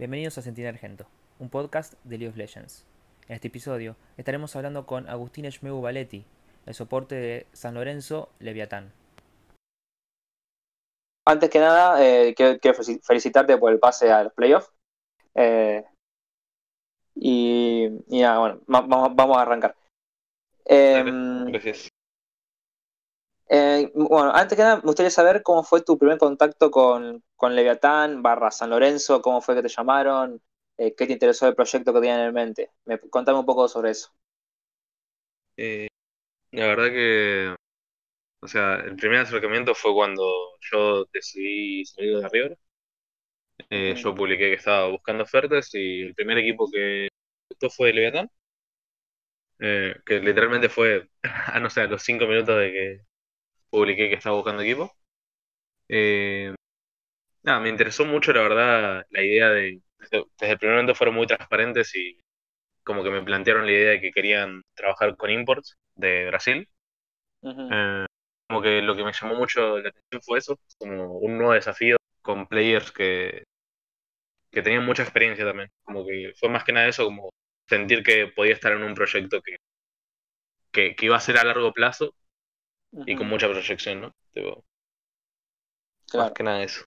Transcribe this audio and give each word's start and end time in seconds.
Bienvenidos 0.00 0.38
a 0.38 0.42
Sentinel 0.42 0.72
Argento, 0.74 1.04
un 1.40 1.50
podcast 1.50 1.92
de 2.04 2.16
League 2.16 2.30
of 2.30 2.36
Legends. 2.38 2.86
En 3.28 3.34
este 3.34 3.48
episodio 3.48 3.96
estaremos 4.16 4.56
hablando 4.56 4.86
con 4.86 5.06
Agustín 5.10 5.44
Eshmeu 5.44 5.78
Valetti, 5.82 6.24
el 6.64 6.72
soporte 6.72 7.16
de 7.16 7.46
San 7.52 7.74
Lorenzo 7.74 8.30
Leviatán. 8.38 8.94
Antes 11.26 11.50
que 11.50 11.58
nada, 11.58 12.02
eh, 12.02 12.34
quiero, 12.34 12.58
quiero 12.58 12.78
felici- 12.78 13.00
felicitarte 13.02 13.58
por 13.58 13.72
el 13.72 13.78
pase 13.78 14.10
a 14.10 14.24
los 14.24 14.32
playoffs. 14.32 14.72
Eh, 15.34 15.84
y, 17.14 17.88
y 18.08 18.22
nada, 18.22 18.38
bueno, 18.38 18.60
va- 18.72 18.80
vamos, 18.80 19.10
vamos 19.14 19.36
a 19.36 19.42
arrancar. 19.42 19.76
Em, 20.64 21.44
Gracias. 21.52 21.90
Eh, 23.50 23.90
bueno, 23.94 24.32
antes 24.32 24.56
que 24.56 24.62
nada, 24.62 24.76
me 24.76 24.82
gustaría 24.82 25.10
saber 25.10 25.42
cómo 25.42 25.64
fue 25.64 25.82
tu 25.82 25.98
primer 25.98 26.18
contacto 26.18 26.70
con, 26.70 27.24
con 27.34 27.56
Leviatán 27.56 28.22
barra 28.22 28.52
San 28.52 28.70
Lorenzo, 28.70 29.20
cómo 29.22 29.40
fue 29.42 29.56
que 29.56 29.62
te 29.62 29.68
llamaron, 29.68 30.40
eh, 30.78 30.94
qué 30.94 31.06
te 31.06 31.14
interesó 31.14 31.46
del 31.46 31.56
proyecto 31.56 31.92
que 31.92 32.00
tenían 32.00 32.20
en 32.20 32.32
mente. 32.32 32.70
Me, 32.84 33.00
contame 33.00 33.40
un 33.40 33.46
poco 33.46 33.66
sobre 33.66 33.90
eso. 33.90 34.12
Eh, 35.56 35.88
la 36.52 36.68
verdad 36.68 36.90
que, 36.90 37.56
o 38.40 38.48
sea, 38.48 38.76
el 38.76 38.96
primer 38.96 39.20
acercamiento 39.20 39.74
fue 39.74 39.92
cuando 39.94 40.24
yo 40.72 41.06
decidí 41.12 41.84
salir 41.86 42.18
de 42.18 42.28
River. 42.28 42.58
Eh, 43.70 43.94
yo 43.96 44.14
publiqué 44.14 44.50
que 44.50 44.54
estaba 44.54 44.88
buscando 44.88 45.24
ofertas 45.24 45.74
y 45.74 46.02
el 46.02 46.14
primer 46.14 46.38
equipo 46.38 46.70
que 46.70 47.08
gustó 47.48 47.70
fue 47.70 47.92
Leviatán, 47.92 48.30
eh, 49.58 49.94
que 50.06 50.20
literalmente 50.20 50.68
fue, 50.68 51.08
a 51.22 51.22
no 51.60 51.70
sé, 51.70 51.82
a 51.82 51.86
los 51.86 52.02
cinco 52.02 52.26
minutos 52.26 52.58
de 52.58 52.72
que 52.72 53.00
publiqué 53.70 54.08
que 54.08 54.16
estaba 54.16 54.36
buscando 54.36 54.62
equipo. 54.62 54.92
Eh, 55.88 56.54
nada, 57.42 57.60
me 57.60 57.68
interesó 57.70 58.04
mucho, 58.06 58.32
la 58.32 58.42
verdad, 58.42 59.06
la 59.10 59.22
idea 59.24 59.50
de, 59.50 59.82
desde, 59.98 60.24
desde 60.40 60.52
el 60.52 60.58
primer 60.58 60.76
momento 60.76 60.94
fueron 60.94 61.16
muy 61.16 61.26
transparentes 61.26 61.94
y 61.96 62.20
como 62.84 63.04
que 63.04 63.10
me 63.10 63.22
plantearon 63.22 63.66
la 63.66 63.72
idea 63.72 63.90
de 63.92 64.00
que 64.00 64.12
querían 64.12 64.62
trabajar 64.74 65.16
con 65.16 65.30
imports 65.30 65.78
de 65.96 66.26
Brasil. 66.28 66.68
Eh, 67.70 68.06
como 68.48 68.62
que 68.62 68.82
lo 68.82 68.96
que 68.96 69.04
me 69.04 69.12
llamó 69.12 69.34
mucho 69.36 69.78
la 69.78 69.88
atención 69.90 70.22
fue 70.22 70.38
eso, 70.38 70.58
como 70.78 71.18
un 71.18 71.38
nuevo 71.38 71.52
desafío 71.54 71.96
con 72.22 72.46
players 72.48 72.92
que, 72.92 73.44
que 74.50 74.62
tenían 74.62 74.84
mucha 74.86 75.02
experiencia 75.02 75.44
también. 75.44 75.70
Como 75.82 76.04
que 76.06 76.32
fue 76.38 76.48
más 76.48 76.64
que 76.64 76.72
nada 76.72 76.88
eso, 76.88 77.04
como 77.04 77.30
sentir 77.68 78.02
que 78.02 78.28
podía 78.28 78.54
estar 78.54 78.72
en 78.72 78.82
un 78.82 78.94
proyecto 78.94 79.40
que, 79.42 79.56
que, 80.72 80.94
que 80.96 81.06
iba 81.06 81.16
a 81.16 81.20
ser 81.20 81.38
a 81.38 81.44
largo 81.44 81.72
plazo 81.72 82.14
y 82.92 83.16
con 83.16 83.28
mucha 83.28 83.48
proyección, 83.48 84.00
¿no? 84.00 84.12
Tipo, 84.32 84.48
más 84.56 84.62
Claro. 86.10 86.34
que 86.34 86.42
nada 86.42 86.62
eso. 86.62 86.84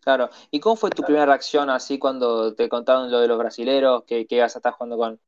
Claro. 0.00 0.30
¿Y 0.50 0.58
cómo 0.58 0.76
fue 0.76 0.90
tu 0.90 1.02
primera 1.02 1.26
reacción 1.26 1.70
así 1.70 1.98
cuando 1.98 2.54
te 2.54 2.68
contaron 2.68 3.10
lo 3.10 3.20
de 3.20 3.28
los 3.28 3.38
brasileros, 3.38 4.04
que, 4.04 4.26
que 4.26 4.36
ibas 4.36 4.56
a 4.56 4.58
estar 4.58 4.72
jugando 4.72 4.96
con, 4.96 5.20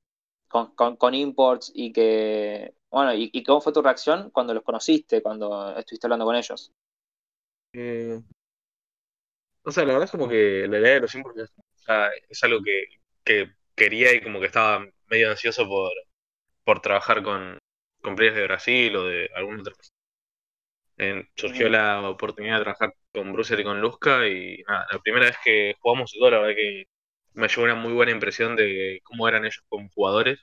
con, 0.48 0.74
con, 0.74 0.96
con 0.96 1.14
imports 1.14 1.70
y 1.74 1.92
que, 1.92 2.74
bueno, 2.90 3.14
y, 3.14 3.30
y 3.32 3.42
cómo 3.44 3.60
fue 3.60 3.72
tu 3.72 3.82
reacción 3.82 4.30
cuando 4.30 4.54
los 4.54 4.64
conociste, 4.64 5.22
cuando 5.22 5.76
estuviste 5.76 6.06
hablando 6.06 6.24
con 6.24 6.34
ellos? 6.34 6.72
Eh, 7.72 8.20
o 9.62 9.70
sea, 9.70 9.84
la 9.84 9.92
verdad 9.92 10.04
es 10.04 10.10
como 10.10 10.28
que 10.28 10.66
la 10.68 10.78
idea 10.78 10.94
de 10.94 11.00
los 11.00 11.14
imports 11.14 11.52
es 12.28 12.44
algo 12.44 12.62
que, 12.62 12.84
que 13.24 13.52
quería 13.76 14.12
y 14.14 14.22
como 14.22 14.40
que 14.40 14.46
estaba 14.46 14.86
medio 15.08 15.30
ansioso 15.30 15.68
por, 15.68 15.92
por 16.64 16.80
trabajar 16.80 17.22
con, 17.22 17.58
con 18.04 18.16
players 18.16 18.36
de 18.36 18.44
Brasil 18.44 18.96
o 18.96 19.04
de 19.06 19.30
algún 19.36 19.60
otro 19.60 19.74
Eh, 20.96 21.26
surgió 21.36 21.68
la 21.68 22.08
oportunidad 22.08 22.58
de 22.58 22.62
trabajar 22.64 22.94
con 23.12 23.32
Brucer 23.32 23.58
y 23.60 23.64
con 23.64 23.80
Luzca 23.80 24.28
y 24.28 24.62
nada, 24.68 24.86
la 24.92 24.98
primera 25.00 25.26
vez 25.26 25.36
que 25.44 25.74
jugamos 25.80 26.12
todo, 26.12 26.30
la 26.30 26.38
verdad 26.38 26.54
que 26.56 26.84
me 27.34 27.48
llevó 27.48 27.64
una 27.64 27.74
muy 27.74 27.92
buena 27.92 28.12
impresión 28.12 28.54
de 28.56 29.00
cómo 29.04 29.26
eran 29.28 29.44
ellos 29.44 29.64
como 29.68 29.88
jugadores, 29.90 30.38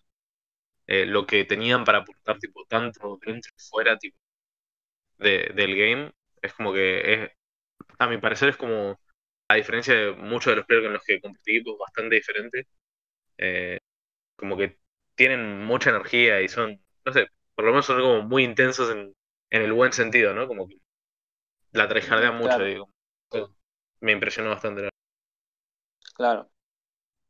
eh, 0.87 1.05
lo 1.07 1.27
que 1.27 1.45
tenían 1.45 1.85
para 1.85 1.99
aportar 1.99 2.39
tipo 2.39 2.65
tanto 2.67 3.19
dentro 3.25 3.51
y 3.57 3.61
fuera 3.69 3.97
tipo 3.99 4.17
de, 5.17 5.51
del 5.55 5.75
game, 5.75 6.11
es 6.41 6.53
como 6.53 6.73
que 6.73 7.13
es, 7.13 7.31
a 7.99 8.07
mi 8.07 8.17
parecer 8.19 8.49
es 8.49 8.57
como, 8.57 8.99
a 9.49 9.55
diferencia 9.55 9.95
de 9.95 10.13
muchos 10.13 10.51
de 10.53 10.57
los 10.57 10.65
players 10.65 10.85
con 10.87 10.93
los 10.93 11.03
que 11.05 11.21
competí, 11.21 11.61
pues 11.63 11.77
bastante 11.79 12.15
diferente, 12.15 12.67
eh, 13.39 13.79
como 14.35 14.57
que 14.57 14.79
tienen 15.15 15.65
mucha 15.65 15.91
energía 15.91 16.41
y 16.41 16.49
son, 16.49 16.81
no 17.05 17.13
sé, 17.13 17.27
por 17.55 17.65
lo 17.65 17.71
menos 17.71 17.85
son 17.85 18.01
como 18.01 18.21
muy 18.23 18.43
intensos 18.43 18.91
en, 18.91 19.13
en 19.49 19.61
el 19.61 19.73
buen 19.73 19.93
sentido, 19.93 20.33
¿no? 20.33 20.47
Como 20.47 20.67
que 20.67 20.77
la 21.73 21.87
tryhardean 21.89 22.37
mucho, 22.37 22.49
Claro, 22.49 22.65
digo. 22.65 22.89
Me 24.01 24.11
impresionó 24.11 24.49
bastante. 24.49 24.81
la 24.83 24.89
claro. 26.13 26.49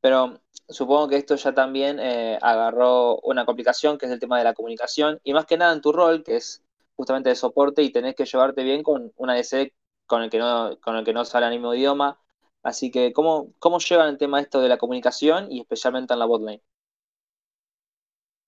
Pero 0.01 0.41
supongo 0.69 1.09
que 1.09 1.17
esto 1.17 1.35
ya 1.35 1.53
también 1.53 1.99
eh, 1.99 2.37
agarró 2.41 3.17
una 3.21 3.45
complicación, 3.45 3.97
que 3.97 4.05
es 4.07 4.13
el 4.13 4.19
tema 4.19 4.37
de 4.39 4.45
la 4.45 4.53
comunicación, 4.55 5.19
y 5.23 5.33
más 5.33 5.45
que 5.45 5.57
nada 5.57 5.73
en 5.73 5.81
tu 5.81 5.91
rol, 5.93 6.23
que 6.23 6.37
es 6.37 6.63
justamente 6.95 7.29
de 7.29 7.35
soporte, 7.35 7.83
y 7.83 7.91
tenés 7.91 8.15
que 8.15 8.25
llevarte 8.25 8.63
bien 8.63 8.83
con 8.83 9.13
una 9.17 9.35
DC 9.35 9.73
con 10.07 10.23
el 10.23 10.29
que 10.29 10.39
no, 10.39 10.77
con 10.81 10.97
el 10.97 11.05
que 11.05 11.13
no 11.13 11.25
sale 11.25 11.47
el 11.47 11.53
mismo 11.53 11.73
idioma. 11.75 12.19
Así 12.63 12.91
que, 12.91 13.13
¿cómo, 13.13 13.53
cómo 13.59 13.79
llevan 13.79 14.09
el 14.09 14.17
tema 14.17 14.41
esto 14.41 14.61
de 14.61 14.69
la 14.69 14.77
comunicación 14.77 15.51
y 15.51 15.61
especialmente 15.61 16.13
en 16.13 16.19
la 16.19 16.25
botlane? 16.25 16.61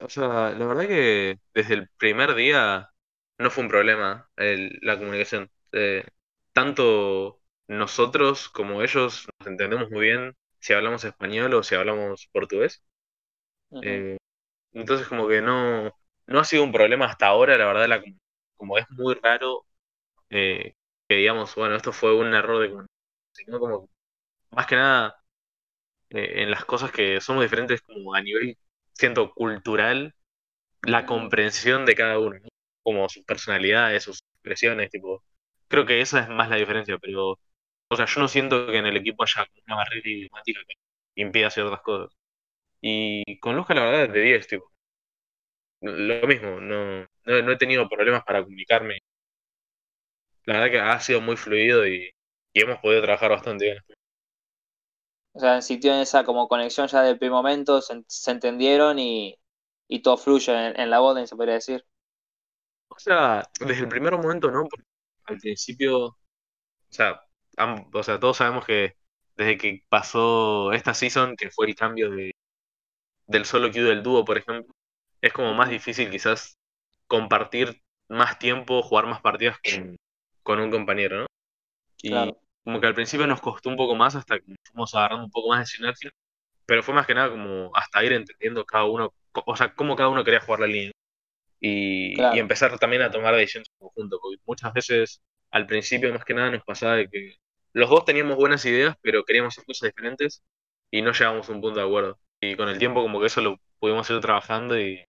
O 0.03 0.09
sea, 0.09 0.51
la 0.51 0.65
verdad 0.67 0.87
que 0.87 1.39
desde 1.53 1.75
el 1.75 1.89
primer 1.97 2.35
día 2.35 2.89
no 3.37 3.49
fue 3.51 3.63
un 3.63 3.69
problema 3.69 4.29
el- 4.35 4.77
la 4.81 4.97
comunicación. 4.97 5.49
Eh, 5.71 6.05
tanto 6.53 7.41
nosotros 7.67 8.49
como 8.49 8.81
ellos 8.81 9.27
nos 9.39 9.47
entendemos 9.47 9.89
muy 9.91 10.01
bien 10.01 10.35
si 10.59 10.73
hablamos 10.73 11.03
español 11.05 11.53
o 11.53 11.63
si 11.63 11.75
hablamos 11.75 12.27
portugués. 12.33 12.83
Eh, 13.81 14.17
entonces 14.73 15.07
como 15.07 15.27
que 15.29 15.41
no, 15.41 15.91
no 16.27 16.39
ha 16.39 16.45
sido 16.45 16.63
un 16.63 16.71
problema 16.73 17.05
hasta 17.07 17.27
ahora, 17.27 17.57
la 17.57 17.65
verdad, 17.67 17.87
la, 17.89 18.01
com- 18.01 18.19
como 18.57 18.77
es 18.79 18.85
muy 18.91 19.15
raro 19.15 19.65
eh, 20.29 20.75
que 21.09 21.15
digamos, 21.17 21.55
bueno, 21.55 21.75
esto 21.75 21.93
fue 21.93 22.15
un 22.15 22.33
error 22.35 22.61
de 22.61 22.69
comunicación, 22.69 22.89
sino 23.33 23.59
como 23.59 23.89
más 24.51 24.67
que 24.67 24.75
nada 24.77 25.17
eh, 26.09 26.43
en 26.43 26.51
las 26.51 26.65
cosas 26.65 26.91
que 26.91 27.19
somos 27.21 27.43
diferentes 27.43 27.81
como 27.81 28.13
a 28.13 28.21
nivel, 28.21 28.57
siento, 28.93 29.33
cultural, 29.33 30.15
la 30.83 31.05
comprensión 31.05 31.85
de 31.85 31.95
cada 31.95 32.19
uno, 32.19 32.39
¿no? 32.39 32.49
Como 32.83 33.09
sus 33.09 33.23
personalidades, 33.25 34.03
sus 34.03 34.21
expresiones, 34.35 34.89
tipo, 34.91 35.23
creo 35.69 35.85
que 35.85 36.01
esa 36.01 36.21
es 36.21 36.29
más 36.29 36.49
la 36.49 36.57
diferencia, 36.57 36.97
pero, 36.99 37.39
o 37.89 37.95
sea, 37.97 38.05
yo 38.05 38.21
no 38.21 38.27
siento 38.29 38.67
que 38.67 38.77
en 38.77 38.85
el 38.87 38.97
equipo 38.97 39.23
haya 39.23 39.47
una 39.67 39.77
barrera 39.77 40.09
idiomática 40.09 40.61
que 40.67 40.75
impida 41.23 41.49
ciertas 41.51 41.81
cosas. 41.81 42.15
Y 42.81 43.39
con 43.39 43.55
Luzca, 43.57 43.75
la 43.75 43.85
verdad, 43.85 44.13
de 44.13 44.21
10, 44.21 44.47
tipo, 44.47 44.71
lo 45.81 46.27
mismo, 46.27 46.59
no, 46.59 47.01
no, 47.25 47.41
no 47.43 47.51
he 47.51 47.57
tenido 47.57 47.87
problemas 47.89 48.23
para 48.23 48.41
comunicarme. 48.43 48.99
La 50.45 50.53
verdad 50.53 50.71
que 50.71 50.79
ha 50.79 50.99
sido 51.01 51.19
muy 51.19 51.35
fluido 51.35 51.85
y, 51.85 52.09
y 52.53 52.61
hemos 52.61 52.79
podido 52.79 53.01
trabajar 53.01 53.31
bastante 53.31 53.65
bien. 53.65 53.77
O 55.33 55.39
sea, 55.39 55.61
sintieron 55.61 55.99
esa 55.99 56.23
como 56.23 56.47
conexión 56.47 56.87
ya 56.87 57.01
del 57.03 57.17
primer 57.19 57.33
momento, 57.33 57.81
se, 57.81 58.03
se 58.07 58.31
entendieron 58.31 58.99
y, 58.99 59.37
y 59.87 60.01
todo 60.01 60.17
fluye 60.17 60.51
en, 60.53 60.79
en 60.79 60.89
la 60.89 60.99
botlane, 60.99 61.27
se 61.27 61.35
podría 61.35 61.55
decir. 61.55 61.85
O 62.89 62.99
sea, 62.99 63.43
desde 63.59 63.81
el 63.83 63.89
primer 63.89 64.13
momento, 64.13 64.51
¿no? 64.51 64.63
Porque 64.67 64.85
al 65.25 65.37
principio, 65.39 66.05
o 66.07 66.17
sea, 66.89 67.21
o 67.93 68.03
sea, 68.03 68.19
todos 68.19 68.37
sabemos 68.37 68.65
que 68.65 68.95
desde 69.37 69.57
que 69.57 69.83
pasó 69.89 70.73
esta 70.73 70.93
season, 70.93 71.35
que 71.37 71.51
fue 71.51 71.67
el 71.67 71.75
cambio 71.75 72.11
de, 72.11 72.33
del 73.27 73.45
solo 73.45 73.71
queue 73.71 73.85
del 73.89 74.03
dúo, 74.03 74.25
por 74.25 74.37
ejemplo, 74.37 74.73
es 75.21 75.33
como 75.33 75.53
más 75.53 75.69
difícil 75.69 76.11
quizás 76.11 76.57
compartir 77.07 77.81
más 78.09 78.39
tiempo, 78.39 78.83
jugar 78.83 79.07
más 79.07 79.21
partidas 79.21 79.57
con, 79.59 79.97
con 80.43 80.59
un 80.59 80.71
compañero, 80.71 81.21
¿no? 81.21 81.27
Y 82.01 82.09
Claro. 82.09 82.37
Como 82.63 82.79
que 82.81 82.87
al 82.87 82.95
principio 82.95 83.27
nos 83.27 83.41
costó 83.41 83.69
un 83.69 83.77
poco 83.77 83.95
más 83.95 84.15
hasta 84.15 84.39
que 84.39 84.55
fuimos 84.63 84.93
agarrando 84.95 85.25
un 85.25 85.31
poco 85.31 85.49
más 85.49 85.59
de 85.59 85.65
sinergia, 85.65 86.11
pero 86.65 86.83
fue 86.83 86.93
más 86.93 87.07
que 87.07 87.15
nada 87.15 87.29
como 87.29 87.71
hasta 87.75 88.03
ir 88.03 88.13
entendiendo 88.13 88.65
cada 88.65 88.85
uno, 88.85 89.13
o 89.33 89.55
sea, 89.55 89.73
cómo 89.75 89.95
cada 89.95 90.09
uno 90.09 90.23
quería 90.23 90.39
jugar 90.41 90.61
la 90.61 90.67
línea 90.67 90.91
y, 91.59 92.13
y 92.19 92.39
empezar 92.39 92.77
también 92.79 93.01
a 93.03 93.11
tomar 93.11 93.35
decisiones 93.35 93.69
en 93.69 93.87
conjunto, 93.87 94.19
porque 94.21 94.37
muchas 94.45 94.73
veces 94.73 95.21
al 95.51 95.67
principio 95.67 96.11
más 96.13 96.25
que 96.25 96.33
nada 96.33 96.51
nos 96.51 96.63
pasaba 96.63 96.95
de 96.95 97.09
que 97.09 97.35
los 97.73 97.89
dos 97.89 98.05
teníamos 98.05 98.37
buenas 98.37 98.65
ideas, 98.65 98.95
pero 99.01 99.23
queríamos 99.23 99.53
hacer 99.53 99.65
cosas 99.65 99.89
diferentes 99.89 100.43
y 100.91 101.01
no 101.01 101.11
llegábamos 101.11 101.49
a 101.49 101.53
un 101.53 101.61
punto 101.61 101.79
de 101.79 101.85
acuerdo. 101.85 102.19
Y 102.41 102.55
con 102.55 102.69
el 102.69 102.77
tiempo 102.77 103.01
como 103.01 103.19
que 103.19 103.27
eso 103.27 103.41
lo 103.41 103.57
pudimos 103.79 104.09
ir 104.09 104.19
trabajando 104.19 104.79
y, 104.79 105.03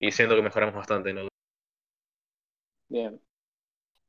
y 0.00 0.12
siento 0.12 0.36
que 0.36 0.42
mejoramos 0.42 0.74
bastante, 0.74 1.12
¿no? 1.12 1.28
Bien. 2.88 3.20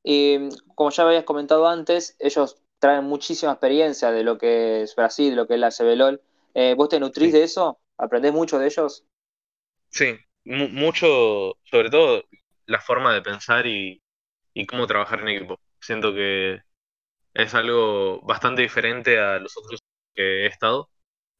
Y 0.04 0.48
como 0.74 0.90
ya 0.90 1.04
habías 1.04 1.24
comentado 1.24 1.66
antes, 1.66 2.16
ellos 2.18 2.62
traen 2.78 3.04
muchísima 3.04 3.52
experiencia 3.52 4.10
de 4.12 4.22
lo 4.24 4.38
que 4.38 4.82
es 4.82 4.94
Brasil, 4.96 5.30
de 5.30 5.36
lo 5.36 5.46
que 5.46 5.54
es 5.54 5.60
la 5.60 5.70
CBLOL. 5.70 6.20
Eh, 6.54 6.74
¿vos 6.76 6.88
te 6.88 7.00
nutrís 7.00 7.32
Sí, 7.32 7.34
de 7.34 7.44
eso? 7.44 7.78
¿Aprendés 7.98 8.32
mucho 8.32 8.58
de 8.58 8.66
ellos? 8.66 9.04
sí, 9.90 10.16
mu- 10.44 10.68
mucho, 10.68 11.06
sobre 11.64 11.90
todo 11.90 12.24
la 12.66 12.80
forma 12.80 13.12
de 13.14 13.22
pensar 13.22 13.66
y, 13.66 14.02
y 14.54 14.66
cómo 14.66 14.86
trabajar 14.86 15.20
en 15.20 15.28
equipo. 15.28 15.60
Siento 15.80 16.12
que 16.14 16.60
es 17.34 17.54
algo 17.54 18.20
bastante 18.22 18.62
diferente 18.62 19.18
a 19.20 19.38
los 19.40 19.56
otros 19.58 19.80
que 20.14 20.44
he 20.44 20.46
estado. 20.48 20.90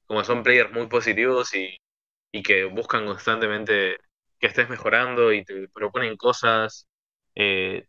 Como 0.06 0.24
son 0.24 0.42
players 0.44 0.72
muy 0.72 0.88
positivos 0.88 1.54
y, 1.54 1.76
y 2.32 2.42
que 2.42 2.64
buscan 2.66 3.06
constantemente 3.06 3.98
que 4.40 4.48
estés 4.48 4.68
mejorando 4.70 5.32
y 5.32 5.44
te 5.44 5.68
proponen 5.70 6.16
cosas. 6.18 6.88
Eh, 7.36 7.86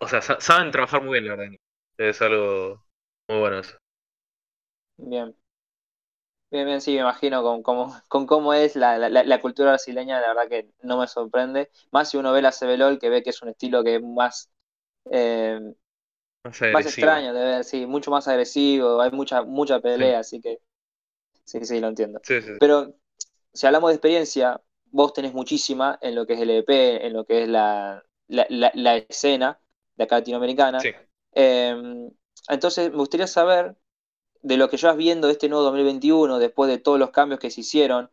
o 0.00 0.08
sea, 0.08 0.22
sa- 0.22 0.40
saben 0.40 0.70
trabajar 0.72 1.02
muy 1.02 1.14
bien, 1.20 1.26
la 1.26 1.36
verdad. 1.36 1.56
Es 1.98 2.22
algo 2.22 2.86
muy 3.28 3.38
bueno 3.40 3.58
eso. 3.60 3.76
Bien. 4.98 5.34
Bien, 6.50 6.64
bien, 6.66 6.80
sí, 6.80 6.92
me 6.92 7.00
imagino 7.00 7.42
con 7.42 7.62
cómo, 7.62 7.92
con 8.08 8.26
cómo 8.26 8.54
es 8.54 8.76
la, 8.76 8.98
la, 8.98 9.24
la 9.24 9.40
cultura 9.40 9.70
brasileña, 9.70 10.20
la 10.20 10.28
verdad 10.28 10.48
que 10.48 10.70
no 10.82 10.98
me 10.98 11.08
sorprende. 11.08 11.70
Más 11.90 12.10
si 12.10 12.16
uno 12.16 12.32
ve 12.32 12.40
la 12.42 12.52
CBLOL, 12.52 12.98
que 12.98 13.08
ve 13.10 13.22
que 13.22 13.30
es 13.30 13.42
un 13.42 13.48
estilo 13.48 13.82
que 13.84 13.96
es 13.96 14.02
más, 14.02 14.50
eh, 15.10 15.60
Más 16.70 16.86
extraño 16.86 17.32
de 17.32 17.40
ver, 17.44 17.64
sí, 17.64 17.86
mucho 17.86 18.10
más 18.10 18.26
agresivo, 18.28 19.00
hay 19.00 19.10
mucha, 19.12 19.42
mucha 19.42 19.80
Sí, 19.96 20.04
pelea, 20.04 20.18
así 20.20 20.40
que 20.40 20.58
sí, 21.44 21.64
sí, 21.64 21.80
lo 21.80 21.88
entiendo. 21.88 22.22
sí, 22.22 22.40
sí. 22.42 22.52
Pero 22.58 22.94
si 23.52 23.66
hablamos 23.66 23.90
de 23.90 23.96
experiencia, 23.96 24.62
vos 24.86 25.12
tenés 25.14 25.34
muchísima 25.34 25.98
en 26.02 26.14
lo 26.16 26.26
que 26.26 26.34
es 26.34 26.40
el 26.42 26.50
EP, 26.50 27.06
en 27.06 27.12
lo 27.14 27.26
que 27.26 27.44
es 27.44 27.48
la, 27.48 28.04
la, 28.28 28.46
la- 28.50 28.72
la 28.74 28.96
escena 28.98 29.60
de 29.96 30.04
acá 30.04 30.16
latinoamericana. 30.18 30.92
Eh, 31.36 31.76
entonces, 32.48 32.90
me 32.90 32.96
gustaría 32.96 33.26
saber 33.26 33.76
de 34.42 34.56
lo 34.56 34.68
que 34.68 34.76
llevas 34.76 34.96
viendo 34.96 35.26
de 35.26 35.34
este 35.34 35.48
nuevo 35.48 35.64
2021, 35.64 36.38
después 36.38 36.70
de 36.70 36.78
todos 36.78 36.98
los 36.98 37.10
cambios 37.10 37.40
que 37.40 37.50
se 37.50 37.60
hicieron 37.60 38.10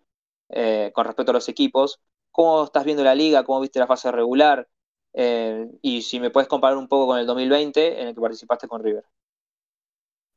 eh, 0.49 0.91
con 0.93 1.05
respecto 1.05 1.31
a 1.31 1.33
los 1.35 1.49
equipos, 1.49 2.01
¿cómo 2.31 2.63
estás 2.63 2.85
viendo 2.85 3.03
la 3.03 3.15
liga? 3.15 3.43
¿Cómo 3.43 3.61
viste 3.61 3.79
la 3.79 3.87
fase 3.87 4.11
regular? 4.11 4.67
Eh, 5.13 5.67
y 5.81 6.01
si 6.01 6.19
me 6.19 6.31
puedes 6.31 6.49
comparar 6.49 6.77
un 6.77 6.87
poco 6.87 7.07
con 7.07 7.19
el 7.19 7.25
2020 7.25 8.01
en 8.01 8.07
el 8.07 8.15
que 8.15 8.21
participaste 8.21 8.67
con 8.67 8.83
River. 8.83 9.03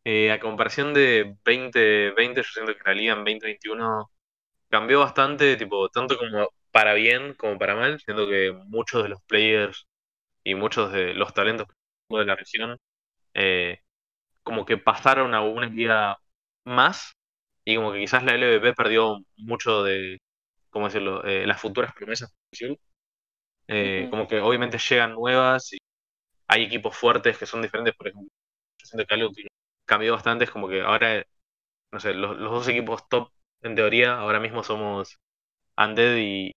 Eh, 0.05 0.31
a 0.31 0.39
comparación 0.39 0.95
de 0.95 1.37
2020, 1.45 2.41
yo 2.41 2.45
siento 2.45 2.73
que 2.75 2.83
la 2.85 2.95
liga 2.95 3.13
en 3.15 3.25
2021 3.25 4.11
cambió 4.69 5.01
bastante, 5.01 5.57
tipo, 5.57 5.89
tanto 5.89 6.17
como 6.17 6.51
para 6.71 6.95
bien 6.95 7.35
como 7.35 7.59
para 7.59 7.75
mal. 7.75 7.99
Siento 8.01 8.29
que 8.29 8.53
muchos 8.67 9.03
de 9.03 9.09
los 9.09 9.23
players 9.23 9.87
y 10.45 10.55
muchos 10.55 10.93
de 10.93 11.15
los 11.15 11.35
talentos 11.35 11.67
de 12.11 12.25
la 12.25 12.37
región 12.37 12.79
eh, 13.35 13.81
como 14.45 14.67
que 14.67 14.79
pasaron 14.79 15.35
a 15.35 15.43
una 15.43 15.67
liga 15.69 16.19
más 16.65 17.15
y 17.65 17.77
como 17.77 17.93
que 17.93 18.01
quizás 18.01 18.25
la 18.25 18.35
LVP 18.35 18.75
perdió 18.75 19.19
mucho 19.39 19.85
de, 19.85 20.21
¿cómo 20.71 20.87
decirlo?, 20.87 21.25
Eh, 21.27 21.47
las 21.47 21.61
futuras 21.61 21.95
promesas. 21.95 22.35
Eh, 23.69 24.07
Ujú, 24.07 24.11
como 24.11 24.29
que 24.29 24.41
obviamente 24.41 24.79
llegan 24.79 25.13
nuevas 25.15 25.73
y 25.73 25.79
hay 26.49 26.65
equipos 26.65 26.97
fuertes 26.97 27.39
que 27.39 27.47
son 27.47 27.63
diferentes, 27.63 27.95
por 27.97 28.09
ejemplo. 28.09 28.31
Yo 28.79 28.87
siento 28.87 29.07
que 29.09 29.15
algo 29.15 29.33
que 29.35 29.49
cambió 29.87 30.13
bastante 30.15 30.45
es 30.45 30.51
como 30.51 30.69
que 30.69 30.83
ahora, 30.83 31.25
no 31.93 32.01
sé, 32.01 32.15
los, 32.15 32.37
los 32.39 32.53
dos 32.53 32.69
equipos 32.69 33.09
top 33.09 33.31
en 33.63 33.77
teoría 33.77 34.19
ahora 34.19 34.41
mismo 34.41 34.65
somos 34.65 35.19
Undead 35.79 36.17
y, 36.19 36.53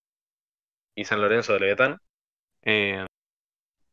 y 0.96 1.06
San 1.06 1.22
Lorenzo 1.22 1.54
de 1.54 1.60
Leviatán, 1.62 1.98
eh, 2.63 3.06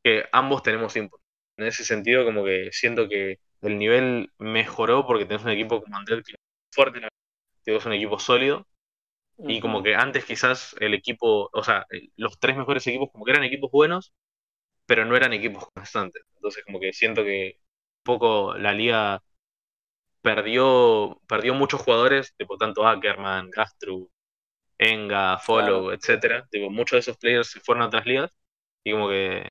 que 0.05 0.26
ambos 0.32 0.62
tenemos 0.64 0.97
input. 0.97 1.20
En 1.56 1.67
ese 1.67 1.85
sentido, 1.85 2.25
como 2.25 2.44
que 2.44 2.70
siento 2.73 3.08
que 3.08 3.38
el 3.62 3.79
nivel 3.79 4.31
mejoró 4.38 5.06
porque 5.06 5.25
tenés 5.25 5.44
un 5.44 5.50
equipo 5.50 5.82
como 5.82 5.97
Undead 5.97 6.23
que 6.23 6.32
es 6.32 6.38
fuerte, 6.73 7.00
es 7.64 7.87
un 7.87 7.93
equipo 7.93 8.19
sólido, 8.19 8.67
y 9.38 9.61
como 9.61 9.82
que 9.82 9.94
antes 9.94 10.25
quizás 10.25 10.75
el 10.81 10.94
equipo, 10.94 11.50
o 11.53 11.62
sea, 11.62 11.87
los 12.17 12.38
tres 12.38 12.56
mejores 12.56 12.87
equipos 12.87 13.11
como 13.12 13.25
que 13.25 13.32
eran 13.32 13.44
equipos 13.44 13.70
buenos, 13.70 14.12
pero 14.87 15.05
no 15.05 15.17
eran 15.17 15.32
equipos 15.32 15.69
constantes. 15.75 16.23
Entonces 16.37 16.64
como 16.64 16.81
que 16.81 16.93
siento 16.93 17.25
que 17.25 17.58
un 17.58 18.03
poco 18.05 18.55
la 18.56 18.73
liga 18.73 19.23
perdió, 20.23 21.20
perdió 21.29 21.55
muchos 21.55 21.82
jugadores, 21.82 22.35
tipo 22.37 22.56
tanto 22.56 22.87
Ackerman, 22.87 23.50
Gastru, 23.50 24.11
Enga, 24.79 25.38
Follow, 25.38 25.85
claro, 25.85 25.93
etcétera. 25.93 26.47
Tipo, 26.50 26.70
muchos 26.70 26.97
de 26.97 27.00
esos 27.00 27.17
players 27.19 27.50
se 27.50 27.61
fueron 27.61 27.82
a 27.82 27.87
otras 27.87 28.06
ligas 28.06 28.32
y 28.85 28.93
como 28.93 29.08
que 29.08 29.49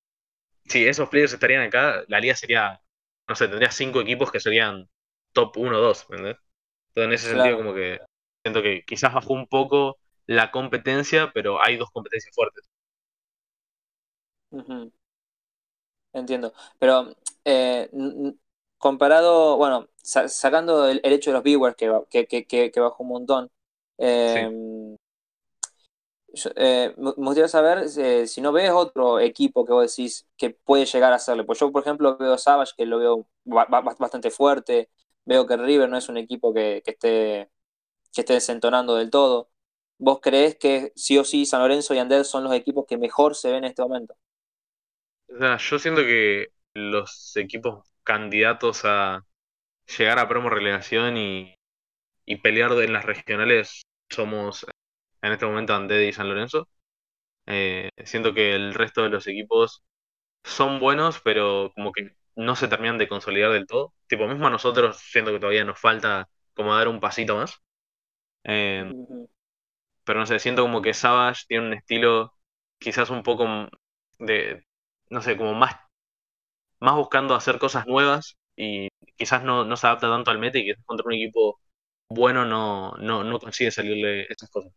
si 0.65 0.88
esos 0.88 1.09
players 1.09 1.33
estarían 1.33 1.63
acá, 1.63 2.03
la 2.07 2.19
liga 2.19 2.35
sería, 2.35 2.81
no 3.27 3.35
sé, 3.35 3.47
tendría 3.47 3.71
cinco 3.71 4.01
equipos 4.01 4.31
que 4.31 4.39
serían 4.39 4.89
top 5.33 5.57
1 5.57 5.77
o 5.77 5.81
2, 5.81 6.03
¿entendés? 6.09 6.38
Entonces 6.89 7.07
en 7.07 7.13
ese 7.13 7.29
sentido 7.29 7.57
como 7.57 7.73
que 7.73 8.00
siento 8.44 8.62
que 8.63 8.83
quizás 8.85 9.13
bajó 9.13 9.33
un 9.33 9.47
poco 9.47 9.97
la 10.27 10.51
competencia, 10.51 11.31
pero 11.33 11.62
hay 11.62 11.77
dos 11.77 11.91
competencias 11.91 12.35
fuertes. 12.35 12.65
entiendo. 16.13 16.53
Pero 16.79 17.15
eh, 17.45 17.89
comparado, 18.77 19.57
bueno, 19.57 19.88
sa- 20.01 20.27
sacando 20.29 20.88
el, 20.88 21.01
el 21.03 21.13
hecho 21.13 21.31
de 21.31 21.35
los 21.35 21.44
viewers 21.44 21.75
que, 21.75 21.91
que, 22.09 22.27
que, 22.27 22.45
que, 22.45 22.71
que 22.71 22.79
bajó 22.79 23.03
un 23.03 23.09
montón, 23.09 23.51
Sí. 24.25 24.39
Yo, 26.35 26.49
eh, 26.57 26.93
me 26.97 27.11
gustaría 27.13 27.47
saber 27.47 27.85
eh, 27.97 28.27
si 28.27 28.41
no 28.41 28.51
ves 28.51 28.71
otro 28.71 29.19
equipo 29.19 29.65
que 29.65 29.73
vos 29.73 29.95
decís 29.95 30.27
que 30.37 30.49
puede 30.51 30.85
llegar 30.85 31.13
a 31.13 31.17
hacerle. 31.17 31.45
Pues 31.45 31.59
yo, 31.59 31.71
por 31.71 31.83
ejemplo, 31.83 32.17
veo 32.17 32.37
Savage, 32.37 32.73
que 32.77 32.85
lo 32.85 32.99
veo 32.99 33.27
ba- 33.45 33.65
ba- 33.69 33.81
bastante 33.99 34.31
fuerte. 34.31 34.89
Veo 35.25 35.47
que 35.47 35.57
River 35.57 35.89
no 35.89 35.97
es 35.97 36.09
un 36.09 36.17
equipo 36.17 36.53
que, 36.53 36.81
que 36.85 36.91
esté, 36.91 37.51
que 38.13 38.21
esté 38.21 38.33
desentonando 38.33 38.95
del 38.95 39.11
todo. 39.11 39.49
¿Vos 39.99 40.19
creés 40.21 40.57
que 40.57 40.93
sí 40.95 41.17
o 41.19 41.25
sí 41.25 41.45
San 41.45 41.61
Lorenzo 41.61 41.93
y 41.95 41.99
Andel 41.99 42.25
son 42.25 42.43
los 42.45 42.53
equipos 42.53 42.85
que 42.87 42.97
mejor 42.97 43.35
se 43.35 43.49
ven 43.49 43.59
en 43.65 43.65
este 43.71 43.81
momento? 43.83 44.15
Sea, 45.27 45.57
yo 45.57 45.79
siento 45.79 46.01
que 46.01 46.47
los 46.73 47.35
equipos 47.37 47.85
candidatos 48.03 48.81
a 48.85 49.25
llegar 49.97 50.19
a 50.19 50.27
promo 50.29 50.49
relegación 50.49 51.17
y, 51.17 51.55
y 52.25 52.37
pelear 52.37 52.73
en 52.73 52.93
las 52.93 53.05
regionales 53.05 53.83
somos 54.09 54.65
en 55.27 55.33
este 55.33 55.45
momento 55.45 55.77
Undead 55.77 56.00
y 56.01 56.13
San 56.13 56.30
Lorenzo. 56.30 56.69
Eh, 57.48 57.89
siento 58.06 58.33
que 58.33 58.56
el 58.56 58.74
resto 58.74 59.04
de 59.04 59.10
los 59.10 59.27
equipos 59.27 59.83
son 60.44 60.80
buenos, 60.80 61.22
pero 61.22 61.72
como 61.75 61.92
que 61.94 62.16
no 62.36 62.56
se 62.56 62.68
terminan 62.69 62.98
de 63.00 63.07
consolidar 63.10 63.51
del 63.54 63.68
todo. 63.68 63.94
Tipo, 64.07 64.27
mismo 64.27 64.48
a 64.48 64.51
nosotros 64.51 64.98
siento 65.00 65.31
que 65.33 65.39
todavía 65.39 65.66
nos 65.66 65.80
falta 65.80 66.30
como 66.56 66.75
dar 66.75 66.88
un 66.89 67.00
pasito 67.01 67.36
más. 67.38 67.62
Eh, 68.45 68.92
pero 70.04 70.19
no 70.19 70.25
sé, 70.25 70.39
siento 70.39 70.62
como 70.63 70.81
que 70.81 70.94
Savage 70.94 71.44
tiene 71.48 71.68
un 71.68 71.74
estilo 71.74 72.33
quizás 72.80 73.10
un 73.10 73.24
poco 73.24 73.45
de, 74.19 74.66
no 75.10 75.21
sé, 75.21 75.38
como 75.38 75.54
más, 75.54 75.75
más 76.80 76.95
buscando 76.95 77.36
hacer 77.36 77.60
cosas 77.60 77.88
nuevas 77.88 78.38
y 78.56 78.89
quizás 79.18 79.44
no, 79.44 79.66
no 79.66 79.78
se 79.78 79.88
adapta 79.88 80.10
tanto 80.10 80.31
al 80.31 80.39
meta 80.39 80.60
y 80.60 80.66
que 80.66 80.75
contra 80.86 81.06
un 81.07 81.13
equipo 81.13 81.60
bueno 82.10 82.45
no, 82.45 82.94
no, 82.99 83.23
no 83.23 83.40
consigue 83.40 83.71
salirle 83.71 84.23
esas 84.30 84.49
cosas. 84.49 84.71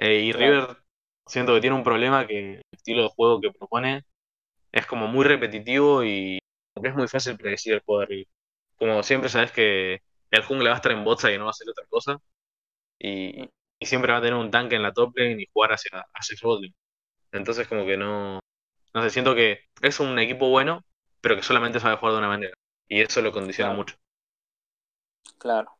Eh, 0.00 0.20
y 0.22 0.32
claro, 0.32 0.60
River 0.60 0.78
siento 1.26 1.54
que 1.54 1.60
tiene 1.62 1.76
un 1.76 1.84
problema 1.84 2.26
que 2.26 2.54
el 2.56 2.62
estilo 2.72 3.04
de 3.04 3.10
juego 3.10 3.40
que 3.40 3.52
propone 3.52 4.04
es 4.72 4.86
como 4.86 5.08
muy 5.08 5.24
repetitivo 5.26 6.04
y 6.04 6.38
es 6.82 6.94
muy 6.96 7.08
fácil 7.08 7.36
predecir 7.38 7.74
el 7.74 7.80
juego 7.82 8.00
de 8.02 8.06
River. 8.08 8.28
Como 8.78 9.02
siempre 9.04 9.30
sabes 9.30 9.52
que 9.52 10.02
el 10.30 10.44
jungla 10.44 10.70
va 10.70 10.76
a 10.76 10.78
estar 10.78 10.92
en 10.92 11.04
botsa 11.04 11.32
y 11.32 11.38
no 11.38 11.44
va 11.46 11.50
a 11.50 11.52
hacer 11.52 11.68
otra 11.70 11.86
cosa 11.88 12.18
y, 12.98 13.48
y 13.80 13.86
siempre 13.86 14.12
va 14.12 14.18
a 14.18 14.22
tener 14.22 14.36
un 14.38 14.50
tanque 14.52 14.76
en 14.76 14.82
la 14.84 14.92
top 14.94 15.16
lane 15.18 15.42
y 15.42 15.48
jugar 15.52 15.72
hacia, 15.74 16.06
hacia 16.14 16.34
el 16.34 16.40
bot 16.42 16.62
lane. 16.62 16.74
Entonces 17.32 17.68
como 17.68 17.86
que 17.86 17.96
no, 17.98 18.40
no 18.94 19.02
sé, 19.04 19.10
siento 19.10 19.34
que 19.36 19.60
es 19.82 20.00
un 20.00 20.18
equipo 20.20 20.50
bueno, 20.50 20.84
pero 21.22 21.36
que 21.36 21.44
solamente 21.44 21.80
sabe 21.80 21.96
jugar 21.98 22.14
de 22.14 22.20
una 22.20 22.28
manera. 22.28 22.54
Y 22.88 23.02
eso 23.02 23.22
lo 23.22 23.32
condiciona 23.32 23.72
claro, 23.72 23.74
mucho. 23.74 23.96
claro. 25.38 25.79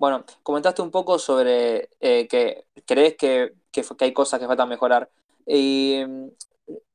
Bueno, 0.00 0.24
comentaste 0.42 0.80
un 0.80 0.90
poco 0.90 1.18
sobre 1.18 1.90
eh, 2.00 2.26
que 2.26 2.64
crees 2.86 3.16
que, 3.16 3.52
que, 3.70 3.84
hay 4.00 4.14
cosas 4.14 4.40
que 4.40 4.46
faltan 4.46 4.70
mejorar. 4.70 5.10
Y 5.46 6.02
mm, 6.08 6.28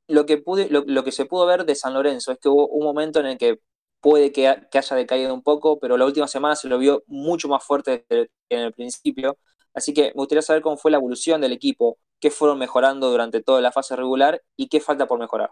lo 0.08 0.26
que 0.26 0.38
pude, 0.40 0.70
lo, 0.70 0.84
lo 0.88 1.04
que 1.04 1.12
se 1.12 1.26
pudo 1.26 1.46
ver 1.46 1.66
de 1.66 1.76
San 1.76 1.94
Lorenzo 1.94 2.32
es 2.32 2.40
que 2.40 2.50
hubo 2.50 2.68
un 2.68 2.84
momento 2.84 3.20
en 3.20 3.28
el 3.28 3.38
que 3.38 3.60
puede 4.02 4.32
que, 4.32 4.60
que 4.72 4.80
haya 4.80 4.96
decaído 4.96 5.36
un 5.36 5.44
poco, 5.44 5.80
pero 5.80 5.98
la 5.98 6.06
última 6.06 6.28
semana 6.28 6.56
se 6.56 6.68
lo 6.68 6.80
vio 6.80 7.04
mucho 7.06 7.48
más 7.48 7.64
fuerte 7.64 8.06
que 8.10 8.30
en 8.50 8.60
el 8.62 8.74
principio. 8.74 9.38
Así 9.76 9.94
que 9.94 10.06
me 10.06 10.14
gustaría 10.14 10.42
saber 10.42 10.64
cómo 10.64 10.78
fue 10.78 10.90
la 10.90 10.98
evolución 10.98 11.42
del 11.42 11.52
equipo, 11.52 12.00
qué 12.20 12.32
fueron 12.32 12.58
mejorando 12.58 13.12
durante 13.12 13.44
toda 13.44 13.62
la 13.62 13.72
fase 13.72 13.96
regular 13.96 14.42
y 14.58 14.68
qué 14.68 14.80
falta 14.80 15.06
por 15.06 15.20
mejorar. 15.20 15.52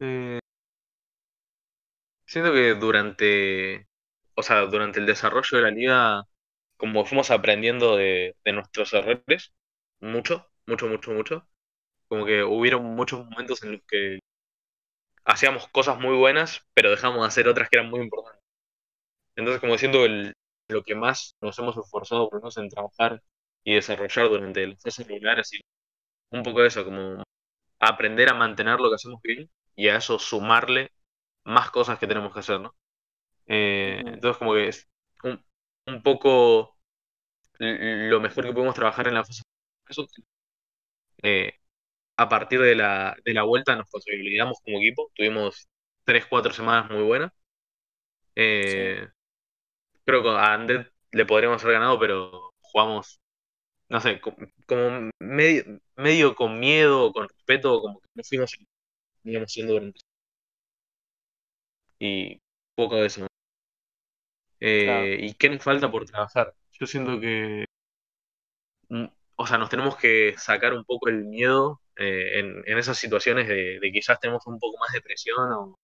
Eh, 0.00 0.38
siento 2.24 2.50
que 2.50 2.74
durante, 2.76 3.88
o 4.36 4.42
sea, 4.42 4.62
durante 4.66 5.00
el 5.00 5.06
desarrollo 5.06 5.58
de 5.58 5.62
la 5.62 5.70
liga, 5.70 6.22
como 6.76 7.04
fuimos 7.04 7.30
aprendiendo 7.30 7.96
de, 7.96 8.36
de 8.44 8.52
nuestros 8.52 8.92
errores, 8.94 9.52
mucho, 10.00 10.48
mucho, 10.66 10.88
mucho, 10.88 11.12
mucho, 11.12 11.48
como 12.08 12.26
que 12.26 12.44
hubieron 12.44 12.84
muchos 12.96 13.24
momentos 13.26 13.62
en 13.64 13.72
los 13.74 13.82
que 13.88 14.20
hacíamos 15.24 15.68
cosas 15.68 15.98
muy 16.00 16.16
buenas, 16.16 16.64
pero 16.74 16.90
dejamos 16.90 17.20
de 17.22 17.26
hacer 17.28 17.48
otras 17.48 17.68
que 17.68 17.78
eran 17.78 17.90
muy 17.90 18.00
importantes. 18.00 18.40
Entonces, 19.36 19.60
como 19.60 19.78
siento 19.78 20.04
el- 20.04 20.34
lo 20.68 20.82
que 20.84 20.94
más 20.94 21.36
nos 21.40 21.58
hemos 21.58 21.76
esforzado 21.76 22.28
por 22.30 22.42
nosotros 22.42 22.64
en 22.64 22.70
trabajar 22.70 23.22
y 23.64 23.74
desarrollar 23.74 24.28
durante 24.28 24.66
las 24.66 24.82
fases 24.82 25.06
regulares 25.06 25.52
y 25.54 25.60
un 26.32 26.42
poco 26.44 26.64
eso, 26.64 26.84
como 26.84 27.22
aprender 27.80 28.30
a 28.30 28.34
mantener 28.34 28.80
lo 28.80 28.90
que 28.90 28.96
hacemos 28.96 29.20
bien 29.22 29.50
y 29.76 29.88
a 29.88 29.96
eso 29.98 30.18
sumarle 30.18 30.90
más 31.44 31.70
cosas 31.70 31.98
que 31.98 32.06
tenemos 32.08 32.32
que 32.34 32.40
hacer, 32.40 32.60
¿no? 32.60 32.74
Eh, 33.46 34.02
entonces, 34.06 34.38
como 34.38 34.54
que 34.54 34.68
es 34.68 34.88
un- 35.24 35.44
un 35.86 36.02
poco 36.02 36.76
lo 37.58 38.20
mejor 38.20 38.44
que 38.46 38.52
pudimos 38.52 38.74
trabajar 38.76 39.08
en 39.08 39.14
la 39.14 39.24
fase. 39.24 39.42
Eh, 41.22 41.52
a 42.18 42.28
partir 42.30 42.60
de 42.60 42.74
la, 42.76 43.16
de 43.24 43.34
la 43.34 43.44
vuelta 43.44 43.76
nos 43.76 43.90
consolidamos 43.90 44.58
como 44.64 44.78
equipo. 44.78 45.10
Tuvimos 45.14 45.68
3-4 46.04 46.52
semanas 46.54 46.90
muy 46.90 47.02
buenas. 47.04 47.32
Eh, 48.34 49.08
creo 50.04 50.22
que 50.22 50.28
a 50.30 50.54
Andrés 50.54 50.88
le 51.12 51.26
podríamos 51.26 51.62
haber 51.64 51.74
ganado, 51.76 51.98
pero 51.98 52.52
jugamos, 52.60 53.20
no 53.88 54.00
sé, 54.00 54.20
como, 54.20 55.10
medio, 55.20 55.80
medio 55.96 56.36
con 56.36 56.60
miedo, 56.60 57.12
con 57.12 57.28
respeto, 57.28 57.80
como 57.82 58.00
que 58.00 58.08
no 58.14 58.24
fuimos 58.24 58.58
íbamos 59.24 59.52
siendo 59.52 59.74
durante. 59.74 60.00
Y 61.98 62.38
poco 62.76 62.96
de 62.96 63.06
eso. 63.06 63.26
Eh, 64.64 65.16
¿Y 65.20 65.34
qué 65.34 65.50
nos 65.50 65.62
falta 65.62 65.90
por 65.90 66.04
trabajar? 66.06 66.54
Yo 66.78 66.86
siento 66.86 67.20
que. 67.20 67.64
Mm, 68.88 69.06
o 69.36 69.46
sea, 69.46 69.58
nos 69.58 69.68
tenemos 69.70 69.96
que 69.96 70.34
sacar 70.38 70.72
un 70.74 70.84
poco 70.84 71.08
el 71.08 71.24
miedo 71.24 71.80
eh, 71.96 72.38
en, 72.38 72.62
en, 72.66 72.78
esas 72.78 72.96
situaciones 72.96 73.48
de, 73.48 73.80
de, 73.80 73.92
quizás 73.92 74.20
tenemos 74.20 74.46
un 74.46 74.58
poco 74.60 74.78
más 74.78 74.92
de 74.92 75.00
presión 75.02 75.52
o, 75.52 75.76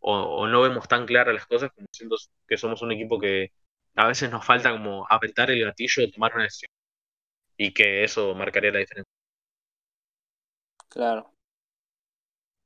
o, 0.00 0.46
no 0.46 0.62
vemos 0.62 0.88
tan 0.88 1.06
claras 1.06 1.34
las 1.34 1.46
cosas, 1.46 1.70
como 1.72 1.86
siento 1.92 2.16
que 2.48 2.56
somos 2.56 2.80
un 2.82 2.92
equipo 2.92 3.18
que 3.18 3.52
a 3.96 4.06
veces 4.06 4.30
nos 4.30 4.46
falta 4.46 4.72
como 4.72 5.06
apretar 5.10 5.50
el 5.50 5.64
gatillo 5.64 6.10
tomar 6.10 6.34
una 6.34 6.44
decisión. 6.44 6.70
Y 7.56 7.74
que 7.74 8.04
eso 8.04 8.34
marcaría 8.34 8.72
la 8.72 8.78
diferencia. 8.80 9.12
Claro. 10.88 11.32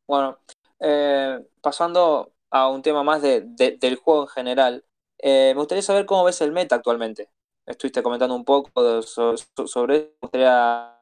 Bueno, 0.07 0.39
eh, 0.81 1.41
pasando 1.61 2.35
a 2.51 2.69
un 2.69 2.83
tema 2.83 3.03
más 3.03 3.23
de, 3.23 3.41
del 3.81 3.97
juego 3.97 4.23
en 4.23 4.29
general, 4.29 4.85
eh, 5.27 5.53
me 5.55 5.61
gustaría 5.61 5.81
saber 5.81 6.05
cómo 6.05 6.23
ves 6.23 6.43
el 6.43 6.53
meta 6.53 6.75
actualmente. 6.77 7.31
Estuviste 7.65 8.03
comentando 8.03 8.35
un 8.37 8.45
poco 8.45 8.71
sobre, 9.01 9.39
sobre 9.67 9.97
eso. 9.97 10.05
Me 10.05 10.19
gustaría 10.21 11.01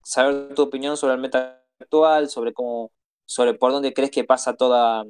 saber 0.00 0.54
tu 0.54 0.62
opinión 0.62 0.96
sobre 0.96 1.14
el 1.14 1.20
meta 1.20 1.60
actual, 1.80 2.28
sobre 2.28 2.52
cómo, 2.52 2.92
sobre 3.24 3.54
por 3.54 3.72
dónde 3.72 3.92
crees 3.92 4.12
que 4.12 4.22
pasa 4.22 4.54
toda, 4.54 5.04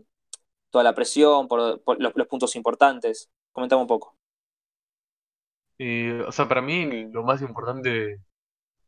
toda 0.71 0.83
la 0.83 0.95
presión, 0.95 1.47
por, 1.47 1.83
los, 1.99 2.27
puntos 2.27 2.57
importantes. 2.57 3.29
Comentame 3.53 3.83
un 3.83 3.89
poco. 3.89 4.17
o 6.27 6.33
sea, 6.33 6.49
para 6.49 6.63
mí 6.63 7.05
lo 7.13 7.23
más 7.23 7.43
importante 7.43 8.23